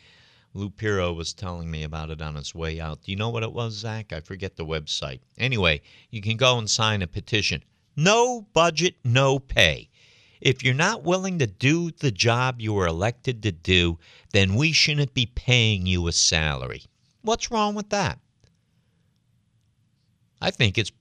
[0.53, 3.03] Lou Piro was telling me about it on his way out.
[3.03, 4.13] Do you know what it was, Zach?
[4.13, 5.19] I forget the website.
[5.37, 7.63] Anyway, you can go and sign a petition.
[7.95, 9.89] No budget, no pay.
[10.41, 13.97] If you're not willing to do the job you were elected to do,
[14.31, 16.83] then we shouldn't be paying you a salary.
[17.21, 18.19] What's wrong with that?
[20.41, 20.91] I think it's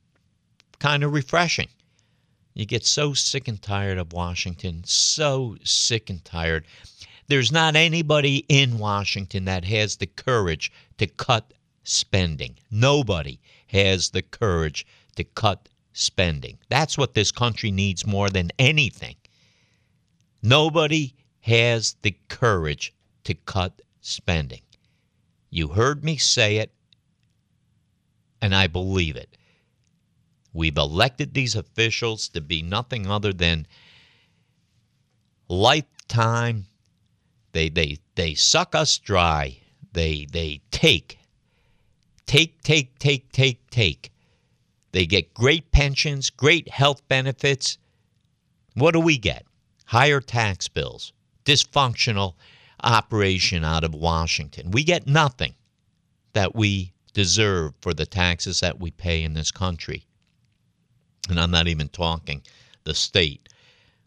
[0.79, 1.69] kind of refreshing.
[2.55, 6.65] You get so sick and tired of Washington, so sick and tired.
[7.27, 12.57] There's not anybody in Washington that has the courage to cut spending.
[12.71, 14.87] Nobody has the courage
[15.17, 16.59] to cut spending.
[16.69, 19.17] That's what this country needs more than anything.
[20.43, 22.93] Nobody has the courage
[23.25, 24.61] to cut spending.
[25.49, 26.75] You heard me say it,
[28.43, 29.39] and I believe it.
[30.53, 33.67] We've elected these officials to be nothing other than
[35.49, 36.67] lifetime.
[37.53, 39.59] They they they suck us dry.
[39.93, 41.19] They they take,
[42.27, 44.14] take, take, take, take, take.
[44.95, 47.77] They get great pensions, great health benefits.
[48.75, 49.45] What do we get?
[49.87, 51.13] higher tax bills,
[51.45, 52.35] dysfunctional
[52.83, 54.71] operation out of Washington.
[54.71, 55.55] We get nothing
[56.33, 60.05] that we deserve for the taxes that we pay in this country.
[61.29, 62.43] And I'm not even talking
[62.85, 63.49] the state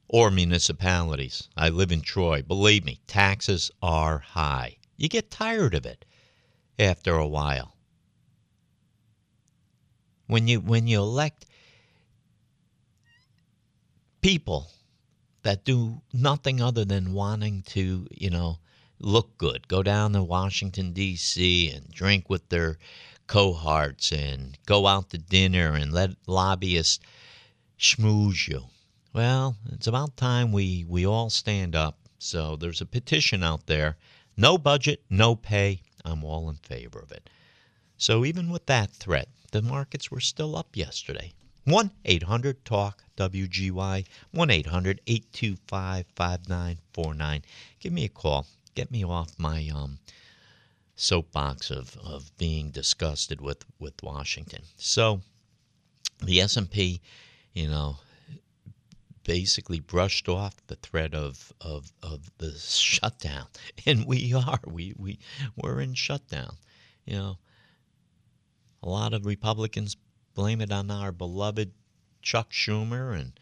[0.10, 1.48] or municipalities.
[1.56, 2.42] I live in Troy.
[2.42, 4.76] Believe me, taxes are high.
[4.98, 6.06] You get tired of it
[6.78, 7.77] after a while.
[10.28, 11.46] When you when you elect
[14.22, 14.72] people
[15.44, 18.60] that do nothing other than wanting to, you know,
[19.00, 19.68] look good.
[19.68, 21.72] Go down to Washington, D.C.
[21.72, 22.78] and drink with their
[23.28, 27.00] cohorts and go out to dinner and let lobbyists
[27.80, 28.66] schmooze you.
[29.14, 31.98] Well, it's about time we, we all stand up.
[32.20, 33.98] So there's a petition out there.
[34.36, 35.82] No budget, no pay.
[36.04, 37.30] I'm all in favor of it.
[37.98, 41.34] So even with that threat, the markets were still up yesterday.
[41.66, 47.42] 1 800 TALK WGY, 1 800 825 5949.
[47.80, 48.48] Give me a call.
[48.74, 50.00] Get me off my um,
[50.96, 54.62] soapbox of, of being disgusted with, with Washington.
[54.78, 55.22] So
[56.24, 57.02] the S&P,
[57.54, 57.98] you know,
[59.24, 63.48] basically brushed off the threat of, of, of the shutdown.
[63.86, 64.60] And we are.
[64.66, 65.20] We, we,
[65.56, 66.56] we're in shutdown.
[67.06, 67.38] You know,
[68.84, 69.98] a lot of Republicans
[70.34, 71.72] blame it on our beloved
[72.22, 73.40] Chuck Schumer, and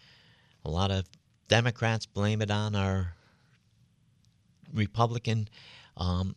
[0.64, 1.06] a lot of
[1.48, 3.16] Democrats blame it on our
[4.74, 5.48] Republican
[5.98, 6.36] um,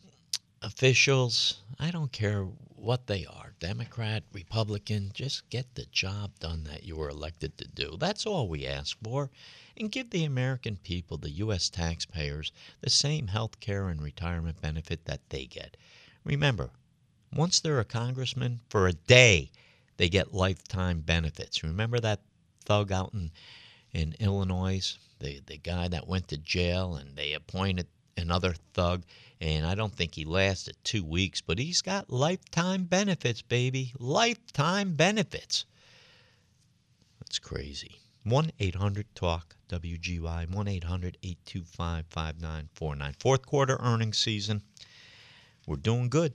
[0.61, 1.61] officials.
[1.79, 2.43] I don't care
[2.75, 7.67] what they are Democrat, Republican, just get the job done that you were elected to
[7.67, 7.97] do.
[7.99, 9.29] That's all we ask for.
[9.75, 11.69] And give the American people, the U.S.
[11.69, 15.75] taxpayers, the same health care and retirement benefit that they get.
[16.23, 16.69] Remember,
[17.33, 19.51] once they're a congressman for a day,
[19.97, 21.63] they get lifetime benefits.
[21.63, 22.21] Remember that
[22.65, 23.31] thug out in
[23.91, 29.03] in Illinois, the the guy that went to jail, and they appointed another thug,
[29.41, 34.95] and I don't think he lasted two weeks, but he's got lifetime benefits, baby, lifetime
[34.95, 35.65] benefits.
[37.19, 37.99] That's crazy.
[38.23, 43.15] 1 800 TALK WGY, 1 800 825 5949.
[43.19, 44.61] Fourth quarter earnings season.
[45.65, 46.33] We're doing good.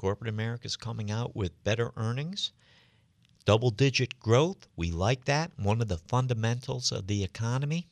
[0.00, 2.52] Corporate America is coming out with better earnings,
[3.44, 4.66] double digit growth.
[4.74, 5.52] We like that.
[5.58, 7.86] One of the fundamentals of the economy.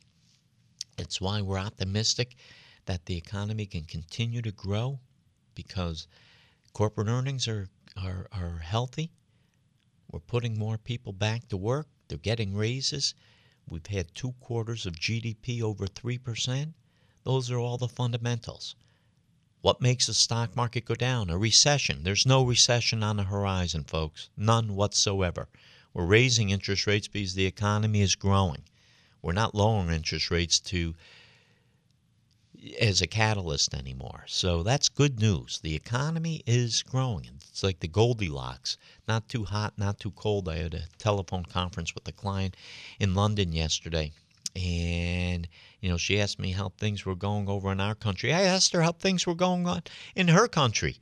[0.96, 2.34] It's why we're optimistic
[2.86, 5.00] that the economy can continue to grow
[5.54, 6.08] because
[6.72, 9.12] corporate earnings are, are, are healthy.
[10.10, 11.88] We're putting more people back to work.
[12.08, 13.14] They're getting raises.
[13.68, 16.72] We've had two quarters of GDP over 3%.
[17.24, 18.76] Those are all the fundamentals.
[19.60, 21.30] What makes the stock market go down?
[21.30, 22.04] A recession.
[22.04, 24.30] There's no recession on the horizon, folks.
[24.36, 25.48] None whatsoever.
[25.92, 28.62] We're raising interest rates because the economy is growing.
[29.20, 30.94] We're not lowering interest rates to
[32.80, 34.24] as a catalyst anymore.
[34.26, 35.58] So that's good news.
[35.60, 37.30] The economy is growing.
[37.48, 38.76] It's like the Goldilocks.
[39.08, 40.48] Not too hot, not too cold.
[40.48, 42.56] I had a telephone conference with a client
[43.00, 44.12] in London yesterday
[44.56, 45.48] and
[45.80, 48.72] you know she asked me how things were going over in our country i asked
[48.72, 49.82] her how things were going on
[50.14, 50.96] in her country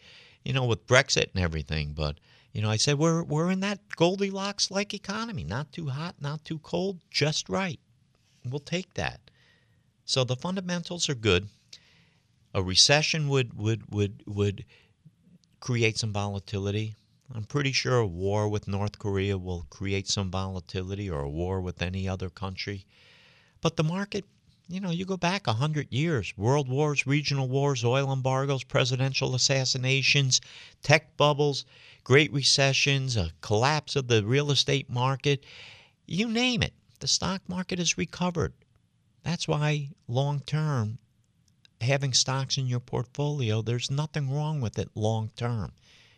[0.44, 2.18] you know with brexit and everything but
[2.53, 6.44] you know i said we're we're in that goldilocks like economy not too hot not
[6.44, 7.80] too cold just right
[8.44, 9.20] we'll take that
[10.05, 11.49] So the fundamentals are good.
[12.55, 14.64] A recession would would would would
[15.61, 16.94] create some volatility.
[17.32, 21.61] I'm pretty sure a war with North Korea will create some volatility or a war
[21.61, 22.86] with any other country.
[23.61, 24.24] But the market,
[24.68, 30.40] you know, you go back 100 years world wars, regional wars, oil embargoes, presidential assassinations,
[30.82, 31.64] tech bubbles,
[32.04, 35.44] great recessions, a collapse of the real estate market
[36.07, 36.72] you name it.
[37.00, 38.52] The stock market has recovered.
[39.22, 40.98] That's why long term,
[41.80, 45.72] having stocks in your portfolio, there's nothing wrong with it long term.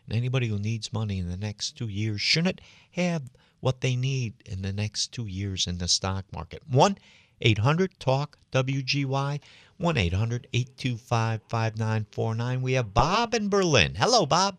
[0.07, 2.61] And anybody who needs money in the next two years shouldn't
[2.93, 3.31] have
[3.61, 6.63] what they need in the next two years in the stock market.
[6.69, 6.99] 1
[7.41, 9.41] 800 TALK WGY,
[9.79, 12.63] 1 800 825 5949.
[12.63, 13.95] We have Bob in Berlin.
[13.97, 14.57] Hello, Bob.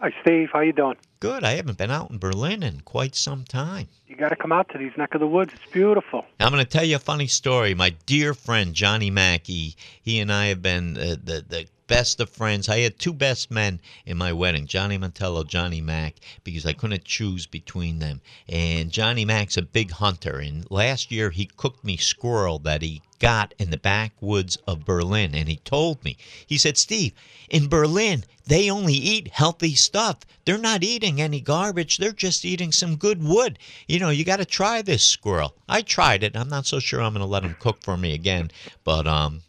[0.00, 0.50] Hi, Steve.
[0.52, 0.96] How you doing?
[1.20, 1.42] Good.
[1.42, 3.88] I haven't been out in Berlin in quite some time.
[4.06, 5.54] You got to come out to these neck of the woods.
[5.54, 6.26] It's beautiful.
[6.38, 7.74] I'm going to tell you a funny story.
[7.74, 12.28] My dear friend Johnny Mackey, he and I have been uh, the the best of
[12.28, 12.68] friends.
[12.68, 17.04] I had two best men in my wedding, Johnny Mantello, Johnny Mack, because I couldn't
[17.04, 18.20] choose between them.
[18.48, 23.02] And Johnny Mack's a big hunter, and last year he cooked me squirrel that he
[23.18, 25.34] got in the backwoods of Berlin.
[25.34, 26.16] And he told me,
[26.46, 27.12] he said, Steve,
[27.48, 30.20] in Berlin, they only eat healthy stuff.
[30.44, 31.96] They're not eating any garbage.
[31.96, 33.58] They're just eating some good wood.
[33.88, 35.54] You know, you got to try this squirrel.
[35.68, 36.36] I tried it.
[36.36, 38.50] I'm not so sure I'm going to let him cook for me again,
[38.84, 39.42] but um,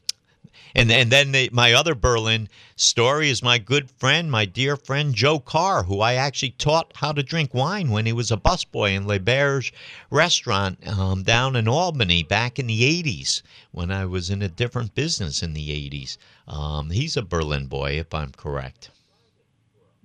[0.78, 5.14] and and then the, my other Berlin story is my good friend, my dear friend
[5.14, 8.96] Joe Carr, who I actually taught how to drink wine when he was a busboy
[8.96, 9.74] in Le Berge
[10.12, 14.94] restaurant um, down in Albany back in the 80s when I was in a different
[14.94, 16.18] business in the 80s.
[16.48, 18.92] Um, he's a Berlin boy, if I'm correct.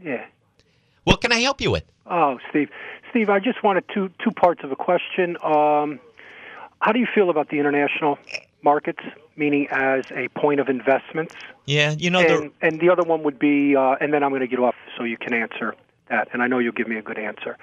[0.02, 0.24] Yeah.
[1.04, 1.84] What can I help you with?
[2.06, 2.70] Oh, Steve.
[3.10, 5.36] Steve, I just wanted two two parts of a question.
[5.44, 6.00] Um,
[6.80, 8.18] how do you feel about the international
[8.62, 9.02] markets,
[9.36, 11.34] meaning as a point of investments?
[11.66, 14.30] Yeah, you know, and, the, and the other one would be, uh, and then I'm
[14.30, 15.74] going to get off so you can answer
[16.08, 17.56] that, and I know you'll give me a good answer.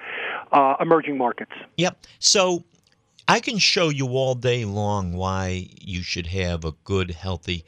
[0.52, 1.52] Uh, emerging markets.
[1.76, 1.98] Yep.
[2.18, 2.64] So
[3.28, 7.64] I can show you all day long why you should have a good, healthy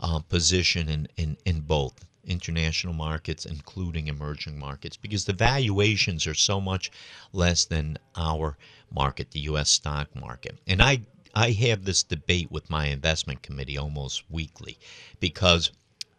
[0.00, 6.34] uh, position in, in, in both international markets, including emerging markets, because the valuations are
[6.34, 6.90] so much
[7.32, 8.56] less than our
[8.92, 9.70] market, the U.S.
[9.70, 10.58] stock market.
[10.66, 11.00] And I
[11.34, 14.78] I have this debate with my investment committee almost weekly
[15.20, 15.72] because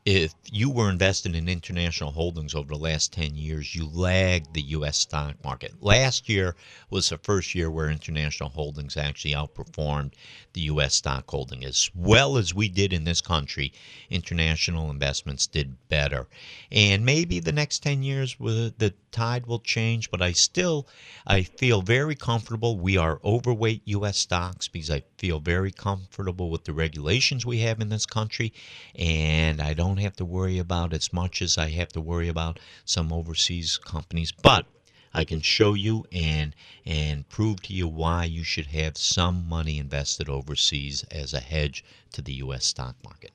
[0.05, 4.61] if you were invested in international holdings over the last 10 years, you lagged the
[4.61, 4.97] U.S.
[4.97, 5.81] stock market.
[5.81, 6.55] Last year
[6.91, 10.13] was the first year where international holdings actually outperformed
[10.53, 10.93] the U.S.
[10.93, 11.65] stock holding.
[11.65, 13.73] As well as we did in this country,
[14.11, 16.27] international investments did better.
[16.71, 20.87] And maybe the next 10 years, the tide will change, but I still
[21.25, 22.77] I feel very comfortable.
[22.77, 24.17] We are overweight U.S.
[24.17, 28.51] stocks because I feel very comfortable with the regulations we have in this country,
[28.93, 32.59] and I don't have to worry about as much as I have to worry about
[32.83, 34.33] some overseas companies.
[34.33, 34.65] But
[35.13, 36.53] I can show you and
[36.85, 41.85] and prove to you why you should have some money invested overseas as a hedge
[42.11, 42.65] to the U.S.
[42.65, 43.31] stock market.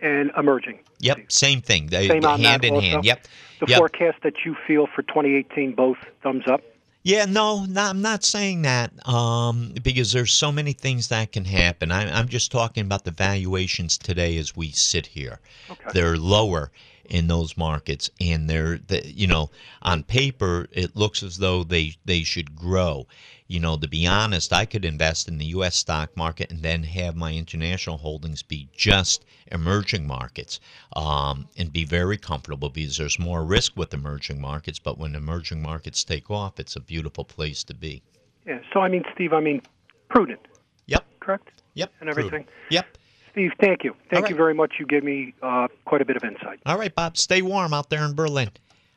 [0.00, 0.80] And emerging.
[1.00, 1.86] Yep, same thing.
[1.86, 2.86] They, Same on hand that in also.
[2.86, 3.04] hand.
[3.04, 3.26] Yep.
[3.60, 3.78] The yep.
[3.78, 6.62] forecast that you feel for 2018, both thumbs up.
[7.02, 11.44] Yeah, no, no, I'm not saying that um, because there's so many things that can
[11.44, 11.90] happen.
[11.90, 15.40] I, I'm just talking about the valuations today as we sit here.
[15.70, 15.90] Okay.
[15.94, 16.70] They're lower
[17.08, 21.94] in those markets, and they're, the, you know, on paper it looks as though they
[22.04, 23.06] they should grow.
[23.48, 25.74] You know, to be honest, I could invest in the U.S.
[25.74, 30.60] stock market and then have my international holdings be just emerging markets
[30.94, 34.78] um, and be very comfortable because there's more risk with emerging markets.
[34.78, 38.02] But when emerging markets take off, it's a beautiful place to be.
[38.46, 38.58] Yeah.
[38.70, 39.62] So I mean, Steve, I mean,
[40.10, 40.40] prudent.
[40.86, 41.06] Yep.
[41.20, 41.48] Correct.
[41.72, 41.90] Yep.
[42.00, 42.30] And everything.
[42.30, 42.50] Prudent.
[42.70, 42.98] Yep.
[43.32, 43.94] Steve, thank you.
[44.10, 44.30] Thank right.
[44.30, 44.74] you very much.
[44.78, 46.60] You gave me uh, quite a bit of insight.
[46.66, 47.16] All right, Bob.
[47.16, 48.50] Stay warm out there in Berlin.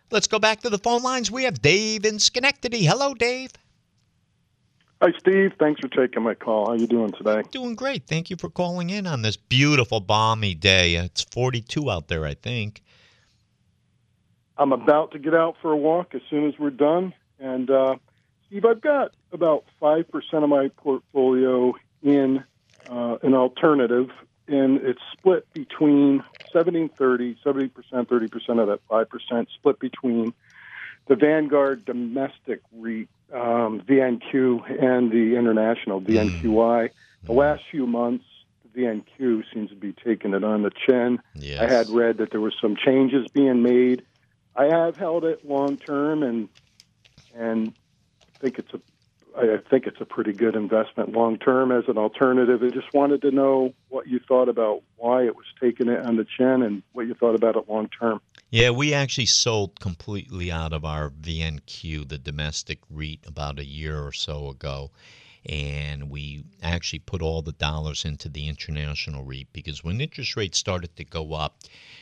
[0.10, 1.32] Let's go back to the phone lines.
[1.32, 2.86] We have Dave in Schenectady.
[2.86, 3.52] Hello, Dave.
[5.04, 5.54] Hi, Steve.
[5.58, 6.68] Thanks for taking my call.
[6.68, 7.42] How you doing today?
[7.52, 8.06] Doing great.
[8.06, 10.94] Thank you for calling in on this beautiful, balmy day.
[10.94, 12.84] It's 42 out there, I think.
[14.60, 17.16] I'm about to get out for a walk as soon as we're done.
[17.40, 17.96] And, uh,
[18.46, 20.06] Steve, I've got about 5%
[20.44, 21.74] of my portfolio
[22.04, 22.44] in
[22.88, 24.12] uh, an alternative,
[24.48, 26.24] and it's split between
[26.54, 30.32] 70 and 30, 70%, 30% of that 5% split between
[31.08, 36.90] the Vanguard domestic REIT, um, VNQ, and the international VNQI.
[37.24, 38.26] The last few months,
[38.64, 41.20] the VNQ seems to be taking it on the chin.
[41.36, 41.62] Yes.
[41.62, 44.04] I had read that there were some changes being made.
[44.56, 46.50] I have held it long term and
[47.34, 47.74] and
[48.22, 48.82] I think it's a
[49.38, 52.62] I think it's a pretty good investment long term as an alternative.
[52.64, 56.18] I just wanted to know what you thought about why it was taking it on
[56.18, 58.20] the chin and what you thought about it long term.
[58.54, 64.06] Yeah, we actually sold completely out of our VNQ, the domestic REIT, about a year
[64.06, 64.92] or so ago.
[65.46, 70.58] And we actually put all the dollars into the international REIT because when interest rates
[70.58, 71.60] started to go up,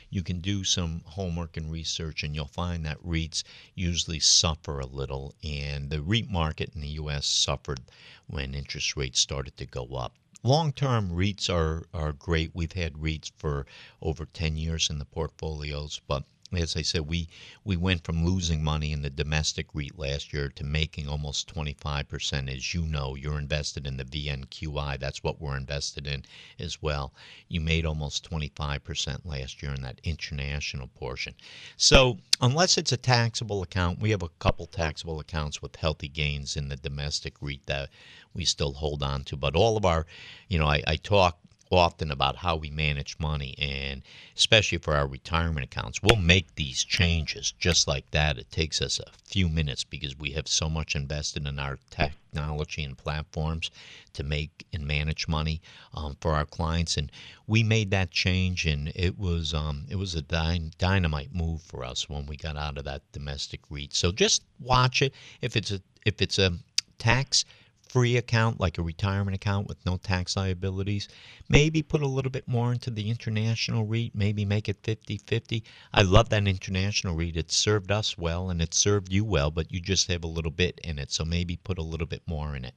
[0.09, 3.43] you can do some homework and research, and you'll find that REITs
[3.75, 5.35] usually suffer a little.
[5.43, 7.27] And the REIT market in the U.S.
[7.27, 7.81] suffered
[8.25, 10.15] when interest rates started to go up.
[10.41, 12.55] Long term REITs are, are great.
[12.55, 13.67] We've had REITs for
[14.01, 16.23] over 10 years in the portfolios, but
[16.53, 17.29] as I said, we
[17.63, 22.55] we went from losing money in the domestic REIT last year to making almost 25%.
[22.55, 24.99] As you know, you're invested in the VNQI.
[24.99, 26.25] That's what we're invested in
[26.59, 27.13] as well.
[27.47, 31.35] You made almost 25% last year in that international portion.
[31.77, 36.57] So unless it's a taxable account, we have a couple taxable accounts with healthy gains
[36.57, 37.89] in the domestic REIT that
[38.33, 39.37] we still hold on to.
[39.37, 40.07] But all of our,
[40.47, 41.37] you know, I, I talk
[41.77, 44.01] often about how we manage money and
[44.35, 46.01] especially for our retirement accounts.
[46.01, 48.37] We'll make these changes just like that.
[48.39, 52.83] It takes us a few minutes because we have so much invested in our technology
[52.83, 53.69] and platforms
[54.13, 55.61] to make and manage money
[55.93, 56.97] um, for our clients.
[56.97, 57.11] And
[57.45, 61.83] we made that change and it was um, it was a dy- dynamite move for
[61.83, 63.93] us when we got out of that domestic REIT.
[63.93, 65.13] So just watch it.
[65.41, 66.53] If it's a if it's a
[66.97, 67.45] tax
[67.89, 71.09] free account like a retirement account with no tax liabilities.
[71.49, 75.63] Maybe put a little bit more into the international REIT, maybe make it 50 50.
[75.93, 77.35] I love that international REIT.
[77.35, 80.51] It served us well and it served you well, but you just have a little
[80.51, 81.11] bit in it.
[81.11, 82.75] So maybe put a little bit more in it.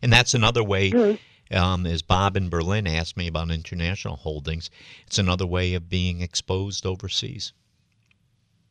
[0.00, 1.18] And that's another way.
[1.50, 4.70] Um, as Bob in Berlin asked me about international holdings,
[5.06, 7.52] it's another way of being exposed overseas.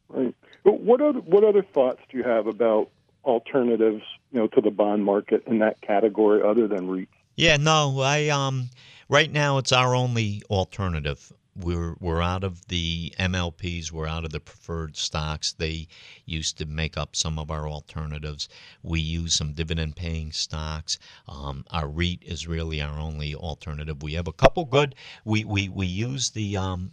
[0.09, 0.33] Right.
[0.63, 2.89] What other what other thoughts do you have about
[3.23, 7.07] alternatives, you know, to the bond market in that category other than REITs?
[7.35, 8.69] Yeah, no, I um
[9.09, 11.31] right now it's our only alternative.
[11.55, 15.51] We're we're out of the MLPs, we're out of the preferred stocks.
[15.53, 15.87] They
[16.25, 18.47] used to make up some of our alternatives.
[18.83, 20.97] We use some dividend paying stocks.
[21.27, 24.01] Um, our REIT is really our only alternative.
[24.01, 24.95] We have a couple good.
[25.25, 26.91] We we we use the um,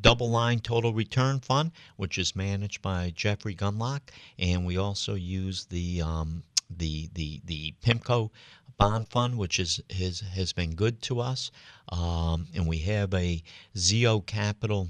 [0.00, 4.00] DoubleLine Total Return Fund, which is managed by Jeffrey Gundlach,
[4.38, 8.30] and we also use the um, the the the PIMCO
[8.76, 11.50] bond fund, which is has has been good to us,
[11.88, 13.42] um, and we have a
[13.76, 14.88] Zeo Capital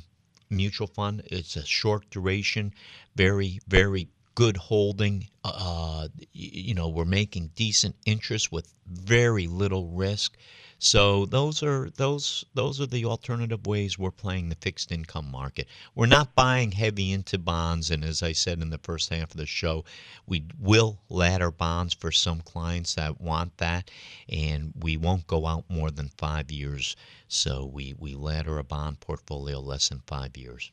[0.50, 1.22] mutual fund.
[1.26, 2.74] It's a short duration,
[3.16, 5.28] very very good holding.
[5.44, 10.36] Uh, you know, we're making decent interest with very little risk.
[10.80, 15.66] So those are those those are the alternative ways we're playing the fixed income market.
[15.96, 19.36] We're not buying heavy into bonds, and as I said in the first half of
[19.36, 19.84] the show,
[20.26, 23.90] we will ladder bonds for some clients that want that,
[24.28, 26.94] and we won't go out more than five years.
[27.26, 30.70] So we we ladder a bond portfolio less than five years.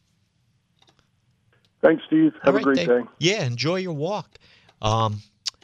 [1.81, 2.33] Thanks, Steve.
[2.43, 2.87] Have a great Dave.
[2.87, 3.01] day.
[3.17, 4.37] Yeah, enjoy your walk.
[4.83, 5.23] Um,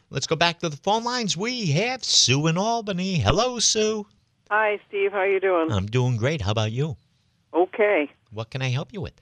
[0.10, 1.38] let's go back to the phone lines.
[1.38, 3.18] We have Sue in Albany.
[3.18, 4.08] Hello, Sue.
[4.52, 5.14] Hi, Steve.
[5.14, 5.72] How are you doing?
[5.72, 6.42] I'm doing great.
[6.42, 6.98] How about you?
[7.54, 8.12] Okay.
[8.32, 9.14] What can I help you with?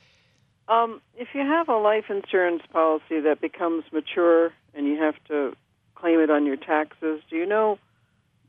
[0.68, 5.56] Um, if you have a life insurance policy that becomes mature and you have to
[5.94, 7.78] claim it on your taxes, do you know?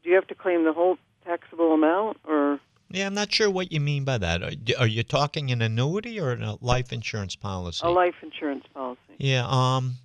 [0.02, 2.58] Do you have to claim the whole taxable amount, or
[2.90, 4.42] Yeah, I'm not sure what you mean by that.
[4.42, 7.86] Are, are you talking an annuity or a life insurance policy?
[7.86, 9.00] a life insurance policy?
[9.18, 9.96] Yeah, um,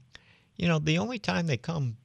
[0.57, 1.95] you know, the only time they come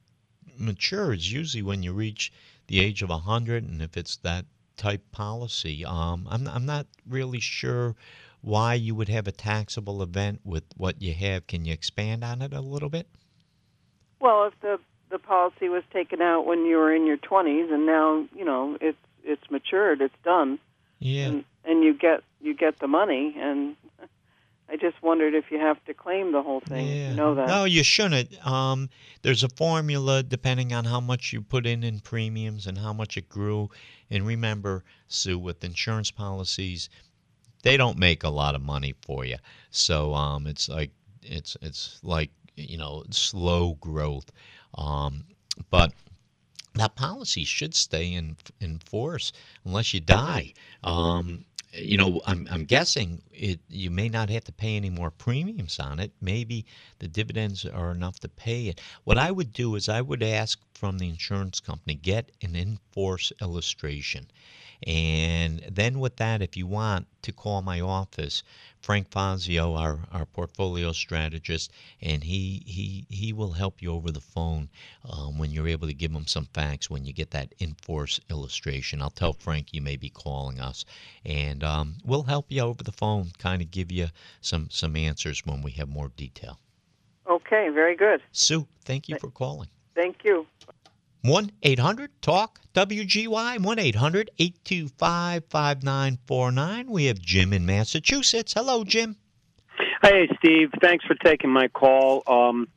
[0.57, 2.31] mature is usually when you reach
[2.67, 4.45] the age of 100 and if it's that
[4.77, 5.85] type policy.
[5.85, 7.95] Um, I'm I'm not really sure
[8.41, 11.45] why you would have a taxable event with what you have.
[11.47, 13.07] Can you expand on it a little bit?
[14.19, 17.85] Well, if the the policy was taken out when you were in your 20s and
[17.85, 20.57] now you know it's it's matured, it's done,
[20.99, 21.27] Yeah.
[21.27, 23.75] and and you get you get the money, and
[24.69, 26.87] I just wondered if you have to claim the whole thing.
[26.87, 27.09] Yeah.
[27.09, 27.47] You know that?
[27.47, 28.45] No, you shouldn't.
[28.47, 28.89] Um,
[29.21, 33.17] there's a formula depending on how much you put in in premiums and how much
[33.17, 33.69] it grew.
[34.11, 36.89] And remember, Sue, with insurance policies,
[37.63, 39.37] they don't make a lot of money for you.
[39.71, 40.91] So um, it's like
[41.23, 44.31] it's it's like you know slow growth.
[44.75, 45.25] Um,
[45.69, 45.93] but
[46.75, 49.31] that policy should stay in in force
[49.65, 50.53] unless you die.
[50.83, 53.59] Um, you know, I'm I'm guessing it.
[53.69, 56.11] You may not have to pay any more premiums on it.
[56.21, 56.65] Maybe
[56.99, 58.81] the dividends are enough to pay it.
[59.03, 63.31] What I would do is I would ask from the insurance company get an in-force
[63.41, 64.27] illustration,
[64.87, 68.43] And then with that, if you want to call my office,
[68.81, 71.71] Frank Fazio, our, our portfolio strategist,
[72.01, 74.69] and he, he, he will help you over the phone
[75.07, 79.01] um, when you're able to give him some facts when you get that in-force illustration.
[79.01, 80.83] I'll tell Frank you may be calling us,
[81.23, 84.07] and um, we'll help you over the phone, kind of give you
[84.41, 86.59] some, some answers when we have more detail.
[87.29, 88.21] Okay, very good.
[88.31, 89.69] Sue, thank you for calling.
[89.93, 90.47] Thank you.
[91.23, 96.89] 1 800 TALK WGY 1 800 825 5949.
[96.89, 98.53] We have Jim in Massachusetts.
[98.53, 99.17] Hello, Jim.
[100.01, 100.71] Hey, Steve.
[100.81, 102.23] Thanks for taking my call.
[102.25, 102.67] Um,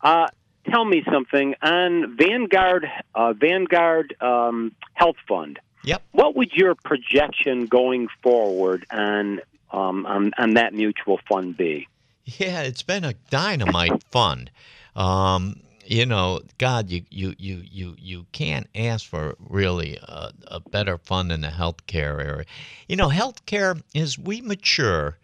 [0.00, 0.28] uh,
[0.70, 5.58] tell me something on Vanguard uh, Vanguard um, Health Fund.
[5.84, 6.02] Yep.
[6.12, 9.40] What would your projection going forward on
[9.70, 11.88] um, on, on that mutual fund be?
[12.24, 14.50] Yeah, it's been a dynamite fund.
[14.94, 20.60] Um, you know, God, you you you you you can't ask for really a, a
[20.60, 22.44] better fund in the healthcare area.
[22.88, 25.16] You know, healthcare as we mature,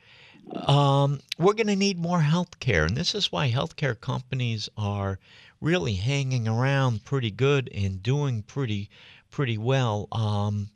[0.54, 5.18] um, we're going to need more healthcare, and this is why healthcare companies are
[5.60, 8.88] really hanging around pretty good and doing pretty
[9.30, 10.08] pretty well.
[10.12, 10.70] Um,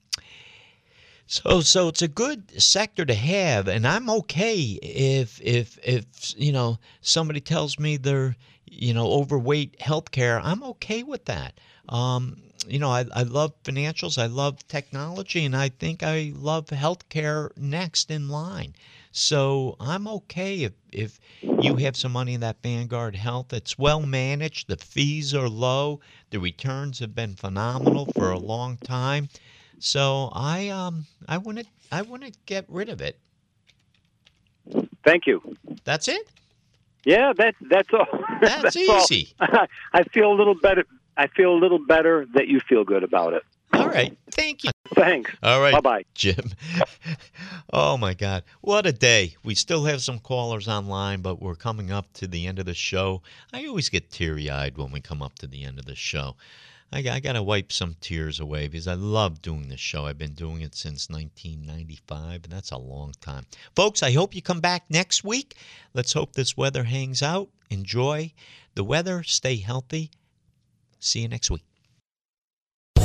[1.27, 6.05] so so it's a good sector to have, and I'm okay if if if
[6.37, 8.37] you know somebody tells me they're
[8.73, 10.41] you know overweight healthcare.
[10.43, 11.59] I'm okay with that.
[11.89, 16.67] Um, you know, I, I love financials, I love technology, and I think I love
[16.67, 18.75] healthcare next in line.
[19.11, 21.19] So I'm okay if if
[21.61, 23.53] you have some money in that Vanguard Health.
[23.53, 24.69] It's well managed.
[24.69, 26.01] The fees are low.
[26.31, 29.29] The returns have been phenomenal for a long time.
[29.79, 33.19] So I um I wouldn't I wouldn't get rid of it.
[35.05, 35.57] Thank you.
[35.85, 36.29] That's it.
[37.09, 38.07] Yeah, that that's all.
[38.43, 39.01] That's, all.
[39.01, 39.33] easy.
[39.41, 40.85] I feel a little better.
[41.17, 43.43] I feel a little better that you feel good about it.
[43.73, 44.15] All right.
[44.31, 44.71] Thank you.
[44.95, 45.31] Thanks.
[45.43, 45.73] All right.
[45.73, 46.05] Bye bye.
[46.13, 46.53] Jim.
[47.73, 48.45] oh my God.
[48.61, 49.37] What a day.
[49.43, 52.75] We still have some callers online, but we're coming up to the end of the
[52.75, 53.23] show.
[53.55, 56.37] I always get teary eyed when we come up to the end of the show.
[56.93, 60.07] I, I got to wipe some tears away because I love doing this show.
[60.07, 63.47] I've been doing it since 1995, and that's a long time.
[63.77, 65.57] Folks, I hope you come back next week.
[65.93, 67.49] Let's hope this weather hangs out.
[67.71, 68.33] Enjoy
[68.75, 69.23] the weather.
[69.23, 70.11] Stay healthy.
[70.99, 71.68] See you next week.